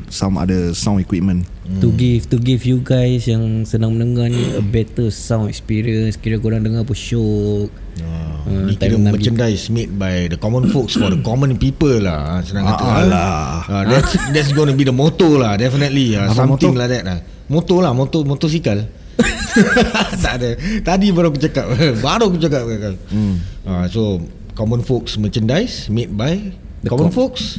some 0.08 0.34
other 0.34 0.72
sound 0.72 0.98
equipment. 0.98 1.44
To 1.84 1.92
give 1.92 2.24
to 2.32 2.40
give 2.40 2.64
you 2.64 2.80
guys 2.80 3.28
yang 3.28 3.68
senang 3.68 3.92
mendengar 3.92 4.32
ni 4.32 4.56
a 4.56 4.64
better 4.64 5.12
sound 5.12 5.52
experience. 5.52 6.16
Kira 6.16 6.40
korang 6.40 6.64
dengar 6.64 6.88
apa 6.88 6.96
syok. 6.96 7.68
Uh, 8.00 8.64
ni 8.64 8.80
kira 8.80 8.96
time 8.96 9.04
nak 9.04 9.12
merchandise 9.12 9.68
made 9.68 9.92
by 9.92 10.24
the 10.32 10.40
common 10.40 10.72
folks 10.72 10.96
for 10.96 11.12
the 11.12 11.20
common 11.20 11.58
people 11.60 11.92
lah 12.00 12.38
ah, 12.38 12.40
senang 12.40 12.64
kata 12.64 12.80
Ah, 12.80 12.88
ah. 12.88 13.04
lah. 13.04 13.28
Ah, 13.68 13.82
that's 13.84 14.16
that's 14.32 14.50
going 14.50 14.70
to 14.70 14.76
be 14.78 14.86
the 14.86 14.94
motto 14.94 15.36
lah 15.36 15.58
definitely 15.58 16.16
ah, 16.16 16.30
Apa 16.30 16.46
something 16.46 16.72
motto? 16.72 16.80
like 16.80 16.88
that 16.88 17.02
lah 17.04 17.18
moto 17.50 17.82
lah 17.82 17.90
moto 17.90 18.22
motosikal 18.22 18.86
tak 20.24 20.34
ada 20.38 20.50
tadi 20.86 21.10
baru 21.10 21.34
aku 21.34 21.40
cakap 21.42 21.66
baru 22.06 22.30
aku 22.30 22.38
cakap 22.38 22.62
kan 22.68 22.94
hmm. 23.10 23.34
uh, 23.66 23.84
so 23.90 24.22
common 24.54 24.82
folks 24.82 25.18
merchandise 25.18 25.90
made 25.90 26.14
by 26.14 26.38
The 26.82 26.90
common 26.90 27.10
com- 27.10 27.18
folks 27.26 27.58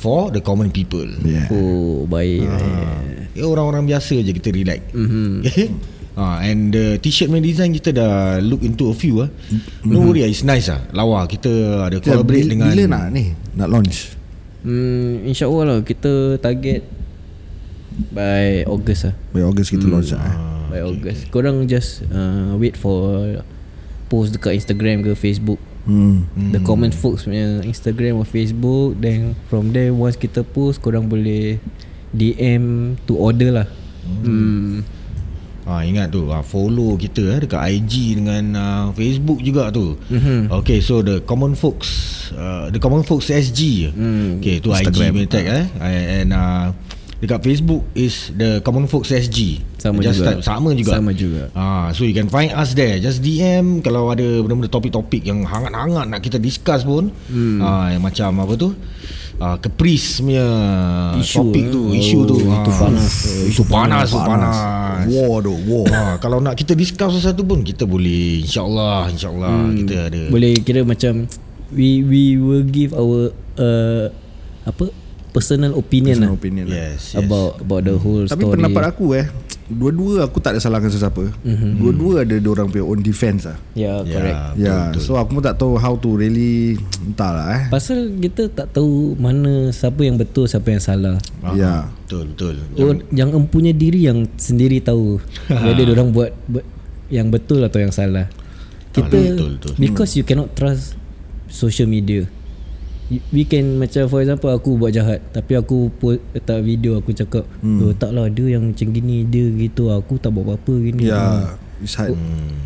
for 0.00 0.32
the 0.32 0.40
common 0.40 0.72
people 0.72 1.04
Yeah. 1.24 1.48
Oh, 1.52 2.08
baik. 2.08 2.44
Ya 3.36 3.44
orang-orang 3.44 3.84
biasa 3.84 4.16
je 4.24 4.32
kita 4.32 4.48
relax. 4.52 4.80
Mm-hmm. 4.96 5.32
Ah, 6.16 6.40
and 6.40 6.72
the 6.72 6.96
t-shirt 6.96 7.28
main 7.28 7.44
design 7.44 7.76
kita 7.76 7.92
dah 7.92 8.40
look 8.40 8.64
into 8.64 8.88
a 8.88 8.96
few 8.96 9.20
ah. 9.20 9.28
No 9.84 10.00
worry 10.00 10.24
ah, 10.24 10.32
it's 10.32 10.48
nice 10.48 10.72
ah. 10.72 10.80
Lawa 10.96 11.28
kita 11.28 11.52
ada 11.92 12.00
Kita 12.00 12.16
collaborate 12.16 12.48
bila, 12.48 12.52
dengan 12.56 12.68
bila 12.72 12.84
nak 12.88 13.04
ni 13.12 13.36
nak 13.52 13.68
launch? 13.68 14.16
Hmm, 14.64 15.28
InsyaAllah 15.28 15.64
lah 15.68 15.78
Kita 15.84 16.40
target 16.40 16.88
By 18.16 18.64
August 18.64 19.12
lah 19.12 19.14
By 19.28 19.44
August 19.44 19.68
kita 19.76 19.84
launch 19.84 20.16
lah. 20.16 20.24
eh. 20.24 20.55
By 20.76 20.80
August 20.84 21.32
Korang 21.32 21.64
just 21.64 22.04
uh, 22.12 22.52
Wait 22.60 22.76
for 22.76 23.24
Post 24.12 24.36
dekat 24.36 24.60
Instagram 24.60 25.00
ke 25.00 25.16
Facebook 25.16 25.60
Hmm. 25.86 26.26
The 26.50 26.58
common 26.66 26.90
folks 26.90 27.30
punya 27.30 27.62
Instagram 27.62 28.18
or 28.18 28.26
Facebook 28.26 28.98
Then 28.98 29.38
from 29.46 29.70
there 29.70 29.94
Once 29.94 30.18
kita 30.18 30.42
post 30.42 30.82
Korang 30.82 31.06
boleh 31.06 31.62
DM 32.10 32.98
To 33.06 33.14
order 33.14 33.62
lah 33.62 33.68
Hmm, 34.06 34.86
Ah 35.66 35.82
ingat 35.82 36.14
tu 36.14 36.30
ah, 36.30 36.46
follow 36.46 36.94
kita 36.94 37.26
eh, 37.26 37.38
dekat 37.42 37.58
IG 37.58 38.22
dengan 38.22 38.44
uh, 38.54 38.84
Facebook 38.94 39.42
juga 39.42 39.74
tu. 39.74 39.98
Mm-hmm. 39.98 40.54
Okay 40.62 40.78
so 40.78 41.02
the 41.02 41.18
common 41.26 41.58
folks 41.58 42.30
uh, 42.38 42.70
the 42.70 42.78
common 42.78 43.02
folks 43.02 43.34
SG. 43.34 43.90
Mm, 43.90 44.38
okay 44.38 44.62
tu 44.62 44.70
Instagram. 44.70 45.10
IG 45.10 45.26
punya 45.26 45.26
tag 45.26 45.46
eh 45.50 45.66
and 45.82 46.30
uh, 46.30 46.70
dekat 47.16 47.40
Facebook 47.40 47.82
is 47.92 48.28
the 48.32 48.60
common 48.60 48.84
folks 48.84 49.08
SG. 49.08 49.64
Sama 49.76 50.04
Just 50.04 50.20
juga. 50.20 50.36
Type, 50.36 50.42
sama 50.42 50.68
juga. 50.72 50.92
Sama 50.98 51.10
juga. 51.16 51.42
Ah 51.52 51.88
so 51.90 52.04
you 52.04 52.12
can 52.12 52.28
find 52.28 52.52
us 52.52 52.72
there. 52.72 52.96
Just 52.96 53.20
DM 53.20 53.80
kalau 53.80 54.12
ada 54.12 54.24
benda-benda 54.42 54.68
topik-topik 54.68 55.24
yang 55.24 55.42
hangat-hangat 55.42 56.06
nak 56.06 56.20
kita 56.20 56.36
discuss 56.36 56.84
pun. 56.84 57.08
Mm. 57.28 57.58
Ah 57.60 57.88
yang 57.90 58.02
macam 58.02 58.36
apa 58.40 58.54
tu? 58.54 58.76
Ah 59.36 59.56
Caprice 59.56 60.24
punya 60.24 60.46
Isu, 61.20 61.44
topik 61.44 61.64
eh. 61.68 61.72
tu, 61.72 61.82
Oh, 61.86 61.92
isu 61.92 62.18
tu. 62.24 62.36
itu 62.40 62.70
Ah. 62.72 62.78
panas. 62.80 63.14
Itu 63.44 63.62
panas, 63.64 64.08
panas. 64.12 64.56
War 65.06 65.44
tu, 65.44 65.52
war. 65.68 65.84
Ha, 65.86 66.00
kalau 66.16 66.40
nak 66.40 66.56
kita 66.56 66.72
discuss 66.72 67.14
sesuatu 67.14 67.44
pun 67.44 67.60
kita 67.60 67.84
boleh 67.84 68.40
insyaallah 68.42 69.12
insyaallah 69.12 69.54
hmm. 69.70 69.76
kita 69.84 69.96
ada 70.08 70.20
Boleh 70.32 70.52
kira 70.60 70.82
macam 70.82 71.28
We 71.68 72.00
we 72.00 72.38
will 72.38 72.62
give 72.62 72.94
our 72.94 73.34
uh, 73.58 74.06
Apa 74.64 74.88
Personal 75.36 75.76
opinion 75.76 76.16
Personal 76.16 76.32
lah 76.32 76.40
opinion 76.40 76.64
lah. 76.66 76.76
yes, 76.80 77.12
yes. 77.12 77.20
About 77.20 77.60
about 77.60 77.82
the 77.84 77.96
whole 78.00 78.24
Tapi 78.24 78.40
story 78.40 78.54
pendapat 78.56 78.82
aku 78.88 79.06
eh 79.12 79.26
Dua-dua 79.66 80.22
aku 80.24 80.38
tak 80.38 80.54
ada 80.54 80.62
salahkan 80.62 80.88
sesiapa 80.88 81.26
mm-hmm. 81.42 81.70
Dua-dua 81.76 82.22
ada 82.22 82.38
orang 82.38 82.70
punya 82.70 82.86
own 82.86 83.02
defense 83.02 83.50
lah 83.50 83.58
Ya 83.74 83.98
yeah, 83.98 83.98
correct 84.06 84.38
Ya, 84.56 84.76
betul. 84.94 85.02
so 85.02 85.18
aku 85.18 85.36
pun 85.36 85.42
tak 85.42 85.58
tahu 85.58 85.74
how 85.74 85.98
to 85.98 86.14
really 86.14 86.78
Entahlah 87.02 87.46
eh 87.50 87.62
Pasal 87.66 88.14
kita 88.16 88.46
tak 88.46 88.70
tahu 88.72 89.18
mana 89.18 89.74
siapa 89.74 90.06
yang 90.06 90.16
betul 90.16 90.46
siapa 90.46 90.70
yang 90.70 90.78
salah. 90.78 91.18
Ah, 91.42 91.52
Ya. 91.52 91.74
betul 92.06 92.30
betul 92.30 92.54
Oh, 92.78 92.94
yang 93.10 93.34
empunya 93.34 93.74
diri 93.74 94.06
yang 94.06 94.30
sendiri 94.38 94.78
tahu 94.78 95.18
whether 95.66 95.84
orang 95.90 96.14
buat, 96.14 96.30
buat 96.46 96.62
yang 97.10 97.34
betul 97.34 97.62
atau 97.62 97.82
yang 97.82 97.90
salah. 97.90 98.30
Kita 98.94 99.10
betul, 99.12 99.58
betul. 99.58 99.72
because 99.76 100.14
you 100.14 100.22
cannot 100.22 100.54
trust 100.54 100.94
social 101.50 101.90
media. 101.90 102.24
We 103.06 103.46
can 103.46 103.78
macam 103.78 104.10
for 104.10 104.18
example 104.18 104.50
aku 104.50 104.74
buat 104.74 104.90
jahat 104.90 105.22
tapi 105.30 105.54
aku 105.54 105.94
post 105.94 106.18
letak 106.34 106.58
video 106.66 106.98
aku 106.98 107.14
cakap 107.14 107.46
hmm. 107.62 107.78
oh 107.86 107.94
taklah 107.94 108.26
dia 108.26 108.58
yang 108.58 108.74
macam 108.74 108.90
gini 108.90 109.22
dia 109.22 109.46
gitu 109.46 109.94
aku 109.94 110.18
tak 110.18 110.34
buat 110.34 110.42
apa-apa 110.42 110.74
gini. 110.82 111.06
Ya 111.06 111.54
It's 111.78 111.94
hard 111.94 112.18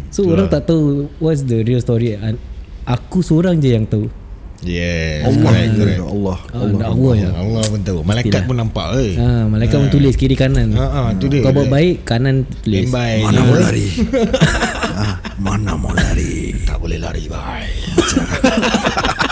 So 0.08 0.24
orang 0.24 0.48
tak 0.48 0.64
tahu 0.64 1.12
what's 1.20 1.44
the 1.44 1.60
real 1.60 1.82
story. 1.84 2.16
Aku 2.88 3.20
seorang 3.20 3.60
je 3.60 3.76
yang 3.76 3.84
tahu. 3.84 4.08
yes 4.60 5.24
Allah 5.28 5.40
correct, 5.44 5.72
correct. 5.76 6.00
Allah 6.04 6.38
Ah, 6.52 6.60
Allah, 6.64 6.80
Allah 6.88 7.12
ya. 7.16 7.30
Allah 7.32 7.62
pun 7.64 7.80
tahu 7.80 7.98
malaikat 8.00 8.40
pun 8.44 8.56
nampak 8.56 8.86
eh 8.96 9.12
Ha, 9.16 9.44
malaikat 9.44 9.76
pun 9.76 9.88
tulis 9.88 10.14
kiri 10.16 10.36
kanan. 10.36 10.72
Ha, 10.72 10.84
ha, 10.88 11.00
tu 11.16 11.28
dia. 11.28 11.44
Kau 11.44 11.52
buat 11.52 11.68
baik 11.68 12.04
kanan 12.08 12.44
tulis. 12.64 12.88
Lembai 12.88 13.24
Mana 13.24 13.40
mau 13.44 13.56
lari 13.56 13.86
ah, 15.04 15.14
Mana 15.36 15.72
mau 15.76 15.92
lari 15.92 16.56
tak 16.64 16.76
boleh 16.80 16.96
lari 16.96 17.24
bye 17.28 17.68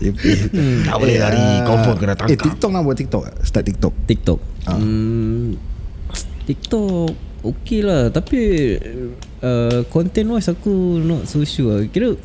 hmm. 0.00 0.88
tak 0.88 0.96
boleh 0.96 1.16
lari 1.20 1.46
confirm 1.68 1.96
kena 2.00 2.14
Eh 2.16 2.16
tangkap 2.16 2.40
TikTok 2.40 2.70
nak 2.72 2.82
buat 2.82 2.96
TikTok? 2.96 3.22
Start 3.44 3.64
TikTok 3.68 3.94
TikTok. 4.08 4.38
Hmm, 4.66 5.60
TikTok 6.48 7.12
okey 7.40 7.80
lah 7.84 8.12
tapi 8.12 8.40
uh, 9.44 9.80
content 9.88 10.28
wise 10.36 10.48
aku 10.48 11.00
not 11.00 11.28
so 11.28 11.44
sure. 11.44 11.84
Kira 11.92 12.16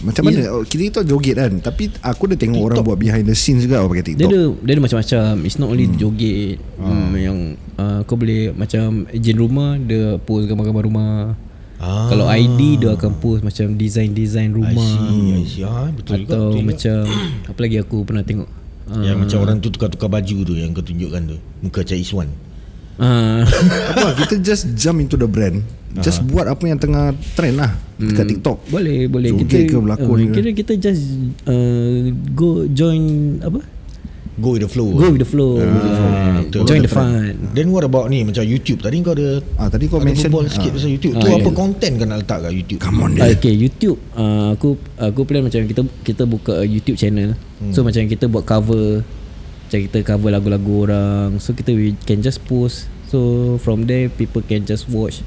Macam 0.00 0.24
mana 0.24 0.48
oh, 0.56 0.64
Kita 0.64 0.80
TikTok 0.80 1.04
joget 1.04 1.36
kan 1.36 1.52
Tapi 1.60 1.92
aku 2.00 2.32
dah 2.32 2.38
tengok 2.40 2.72
orang 2.72 2.80
buat 2.80 2.96
behind 2.96 3.28
the 3.28 3.36
scenes 3.36 3.68
juga 3.68 3.84
Pakai 3.84 4.00
dia 4.00 4.16
TikTok 4.16 4.30
ada 4.32 4.42
dia 4.56 4.72
ada 4.72 4.80
macam-macam. 4.80 5.30
It's 5.44 5.58
not 5.60 5.68
only 5.68 5.86
joget. 5.92 6.56
Hmm, 6.80 7.12
yang 7.20 7.38
uh, 7.76 8.00
kau 8.08 8.16
boleh 8.16 8.56
macam 8.56 9.04
ejen 9.12 9.36
rumah 9.36 9.76
dia 9.76 10.16
post 10.24 10.48
gambar-gambar 10.48 10.84
rumah. 10.88 11.36
Ah. 11.80 12.12
Kalau 12.12 12.28
ID 12.28 12.76
dia 12.76 12.92
akan 12.92 13.16
post 13.16 13.40
macam 13.40 13.72
design-design 13.72 14.52
I 14.52 14.56
rumah. 14.60 14.84
see, 14.84 15.32
I 15.32 15.44
see. 15.48 15.64
Ah, 15.64 15.88
betul 15.88 16.12
juga, 16.20 16.36
Atau 16.36 16.44
betul 16.44 16.52
juga. 16.52 16.68
macam 16.68 16.98
apa 17.48 17.58
lagi 17.64 17.76
aku 17.80 17.96
pernah 18.04 18.24
tengok. 18.24 18.48
Uh, 18.90 19.06
Yang 19.06 19.16
macam 19.22 19.38
orang 19.46 19.56
tu 19.62 19.70
tukar-tukar 19.70 20.10
baju 20.10 20.36
tu 20.42 20.58
Yang 20.58 20.82
kau 20.82 20.82
tunjukkan 20.82 21.22
tu 21.22 21.36
Muka 21.62 21.86
Cik 21.86 22.02
Iswan 22.02 22.26
uh, 22.98 23.46
Apa 23.94 24.18
kita 24.18 24.34
just 24.42 24.66
jump 24.74 24.98
into 24.98 25.14
the 25.14 25.30
brand 25.30 25.62
Just 26.02 26.26
buat 26.26 26.50
apa 26.50 26.58
yang 26.66 26.74
tengah 26.74 27.14
trend 27.38 27.54
lah 27.54 27.70
Dekat 28.02 28.26
TikTok 28.34 28.66
Boleh 28.66 29.06
boleh 29.06 29.30
Joget 29.30 29.46
kita 29.46 29.58
ke 29.70 29.76
berlakon 29.78 30.10
uh, 30.10 30.26
ke? 30.26 30.34
kira 30.42 30.50
kita 30.50 30.72
just 30.74 31.06
uh, 31.46 32.10
go 32.34 32.66
join 32.66 33.38
apa 33.46 33.62
Go 34.40 34.50
with 34.50 34.62
the 34.62 34.68
flow 34.68 34.88
go 34.90 35.06
with 35.06 35.20
the 35.20 35.28
flow, 35.28 35.60
Ah, 35.60 36.40
betul. 36.40 36.64
join 36.64 36.80
the 36.80 36.88
fun 36.88 37.12
Then 37.52 37.68
what 37.68 37.82
about 37.82 38.08
ni 38.08 38.24
Macam 38.24 38.40
YouTube 38.42 38.80
Tadi 38.80 38.98
kau 39.00 39.12
ada 39.12 39.38
Ah, 39.54 39.68
tadi 39.68 39.84
kau 39.84 39.96
ada 39.96 40.08
mention- 40.08 40.26
berbual 40.26 40.48
sikit 40.48 40.70
ah. 40.70 40.74
pasal 40.74 40.90
YouTube 40.90 41.12
Ah, 41.12 41.20
Tu 41.20 41.26
ya. 41.26 41.36
apa 41.36 41.50
content 41.52 41.92
kau 41.94 42.06
nak 42.06 42.18
letak 42.18 42.38
kat 42.40 42.52
YouTube 42.54 42.80
Come 42.80 42.98
on 42.98 43.10
Ah, 43.14 43.28
okay 43.28 43.52
YouTube 43.52 43.98
uh, 44.12 44.50
aku 44.50 44.68
aku 44.96 45.20
plan 45.22 45.42
macam 45.42 45.60
kita 45.62 45.82
kita 46.02 46.22
buka 46.24 46.64
YouTube 46.64 46.96
channel 46.96 47.36
hmm. 47.60 47.70
so 47.70 47.80
macam 47.80 48.00
kita 48.02 48.24
buat 48.26 48.42
cover 48.42 49.04
macam 49.62 49.78
kita 49.82 49.98
cover 50.02 50.30
lagu-lagu 50.30 50.74
orang 50.82 51.36
so 51.36 51.52
kita 51.52 51.70
we 51.70 51.92
can 52.00 52.18
just 52.18 52.40
post 52.42 52.88
so 53.06 53.18
from 53.56 53.84
there 53.84 54.08
people 54.08 54.40
can 54.40 54.64
just 54.64 54.88
watch 54.88 55.20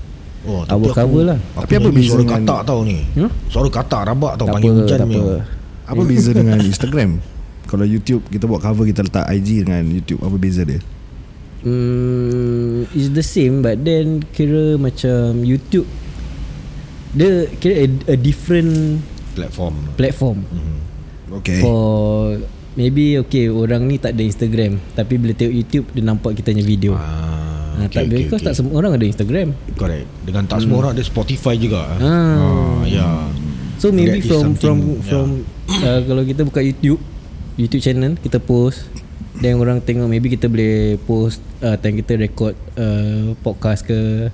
Oh, 0.44 0.60
Our 0.66 0.92
cover 0.92 1.24
lah. 1.24 1.40
Aku 1.56 1.64
Tapi 1.64 1.74
apa 1.78 1.88
beza 1.90 2.10
suara 2.10 2.20
dengan- 2.20 2.44
katak 2.44 2.60
tau 2.66 2.80
ni 2.84 3.00
Hmm? 3.16 3.32
Suara 3.48 3.68
katak 3.70 4.02
rabak 4.06 4.34
tau 4.36 4.44
tak 4.44 4.54
Panggil 4.54 4.68
apa 4.68 4.80
hujan 4.82 5.00
punya. 5.00 5.16
apa 5.16 5.36
Apa 5.86 6.02
beza 6.04 6.30
dengan 6.32 6.58
Instagram 6.60 7.10
Kalau 7.74 7.86
YouTube 7.90 8.22
Kita 8.30 8.46
buat 8.46 8.62
cover 8.62 8.86
Kita 8.86 9.02
letak 9.02 9.26
IG 9.34 9.66
dengan 9.66 9.82
YouTube 9.90 10.22
Apa 10.22 10.38
beza 10.38 10.62
dia 10.62 10.78
Hmm, 11.64 12.84
it's 12.92 13.08
the 13.16 13.24
same 13.24 13.64
but 13.64 13.80
then 13.88 14.20
kira 14.36 14.76
macam 14.76 15.48
YouTube 15.48 15.88
dia 17.16 17.48
kira 17.56 17.88
a, 17.88 17.88
a 18.12 18.18
different 18.20 19.00
Platform 19.32 19.72
platform 19.96 20.44
Okay 21.40 21.64
for 21.64 22.36
maybe 22.76 23.16
okay 23.16 23.48
orang 23.48 23.88
ni 23.88 23.96
tak 23.96 24.20
ada 24.20 24.28
Instagram 24.28 24.76
tapi 24.92 25.16
bila 25.16 25.32
tengok 25.32 25.56
YouTube 25.56 25.88
dia 25.96 26.04
nampak 26.04 26.36
kita 26.36 26.52
punya 26.52 26.68
video. 26.68 26.92
ah, 27.00 27.54
Ah, 27.74 27.90
tak 27.90 28.06
okay, 28.06 28.28
because 28.28 28.44
tak 28.46 28.54
semua 28.54 28.78
orang 28.78 28.94
ada 28.94 29.02
Instagram. 29.02 29.50
Correct. 29.74 30.06
Dengan 30.22 30.46
tak 30.46 30.62
semua 30.62 30.78
orang 30.86 30.92
ada 30.94 31.02
Spotify 31.02 31.58
juga. 31.58 31.90
Ah. 31.98 32.06
Ah, 32.06 32.82
ya. 32.86 33.08
So 33.82 33.90
maybe 33.90 34.22
That 34.22 34.30
is 34.30 34.30
from 34.30 34.54
from 34.54 34.78
from 35.02 35.28
uh, 35.82 36.00
kalau 36.06 36.22
kita 36.22 36.46
buka 36.46 36.62
YouTube 36.62 37.02
YouTube 37.56 37.82
channel 37.82 38.18
kita 38.18 38.38
post 38.38 38.86
dan 39.36 39.58
orang 39.58 39.82
tengok 39.82 40.06
maybe 40.06 40.30
kita 40.30 40.46
boleh 40.46 40.98
post 41.04 41.42
uh, 41.60 41.74
time 41.76 41.98
kita 41.98 42.18
record 42.18 42.54
uh, 42.76 43.34
podcast 43.42 43.84
ke 43.84 44.30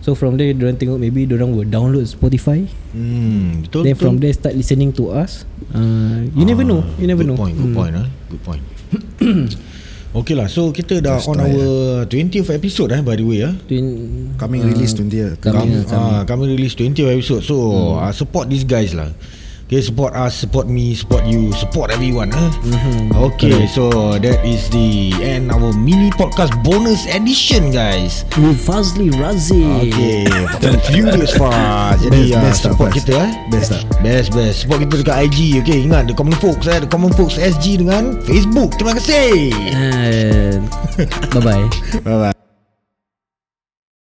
So 0.00 0.16
from 0.16 0.40
there 0.40 0.48
orang 0.50 0.80
tengok 0.80 0.96
maybe 0.96 1.28
orang 1.28 1.52
will 1.52 1.68
download 1.68 2.08
Spotify 2.08 2.64
Hmm, 2.90 3.62
betul. 3.62 3.84
Then 3.84 3.94
betul. 3.94 4.02
from 4.02 4.14
there 4.16 4.32
start 4.32 4.56
listening 4.56 4.96
to 4.96 5.12
us 5.12 5.44
uh, 5.70 6.24
You 6.32 6.42
never 6.42 6.64
know 6.64 6.80
You 6.96 7.04
never 7.04 7.20
good 7.20 7.28
know 7.28 7.38
Point, 7.38 7.54
good 7.54 7.68
Hmm. 7.68 7.76
point, 7.76 7.94
ah. 7.94 8.06
Good 8.26 8.42
point. 8.42 8.62
okay 10.18 10.34
lah, 10.34 10.48
so 10.48 10.72
kita 10.72 10.98
dah 10.98 11.20
Let's 11.20 11.28
on 11.28 11.36
try, 11.36 11.52
our 11.52 11.68
20th 12.08 12.48
episode 12.48 12.90
eh, 12.90 13.02
by 13.04 13.14
the 13.14 13.22
way 13.22 13.44
ah. 13.44 13.52
Twin- 13.68 14.34
Coming 14.34 14.64
release 14.64 14.96
20 14.96 15.36
Coming, 15.36 15.36
Kami, 15.36 15.52
ah, 15.52 15.84
coming. 15.84 16.14
ah, 16.16 16.22
kami 16.24 16.42
release 16.48 16.74
20 16.74 16.96
episode 16.96 17.42
So 17.44 17.54
hmm. 17.60 18.00
uh, 18.00 18.12
support 18.16 18.48
these 18.48 18.64
guys 18.64 18.96
lah 18.96 19.12
Okay 19.70 19.86
support 19.86 20.18
us 20.18 20.34
Support 20.34 20.66
me 20.66 20.98
Support 20.98 21.30
you 21.30 21.54
Support 21.54 21.94
everyone 21.94 22.34
eh? 22.34 22.50
mm-hmm. 22.58 23.14
Okay 23.30 23.70
so 23.70 24.18
That 24.18 24.42
is 24.42 24.66
the 24.74 25.14
End 25.22 25.54
our 25.54 25.70
mini 25.70 26.10
podcast 26.10 26.50
Bonus 26.66 27.06
edition 27.06 27.70
guys. 27.70 28.26
With 28.34 28.58
Fazli 28.58 29.14
Razi 29.14 29.62
Okay 29.86 30.26
Furious 30.90 31.38
fast 31.38 32.02
Jadi 32.02 32.18
Best- 32.18 32.34
uh, 32.34 32.42
best 32.42 32.60
Support 32.66 32.90
Faz? 32.90 32.98
kita 32.98 33.12
eh? 33.14 33.30
Best 33.46 33.68
tak? 33.70 33.82
Best 34.02 34.28
best. 34.34 34.56
Support 34.66 34.78
kita 34.90 34.94
dekat 35.06 35.16
IG 35.30 35.38
Okay? 35.62 35.78
Ingat 35.86 36.10
The 36.10 36.18
Common 36.18 36.34
Folks 36.42 36.66
eh? 36.66 36.82
The 36.82 36.90
Common 36.90 37.14
Folks 37.14 37.38
SG 37.38 37.78
dengan 37.78 38.18
Facebook. 38.26 38.74
Terima 38.74 38.98
kasih. 38.98 39.54
And 39.70 40.66
Bye 41.30 41.42
bye 41.46 41.66
Bye 42.02 42.18
bye 42.34 42.39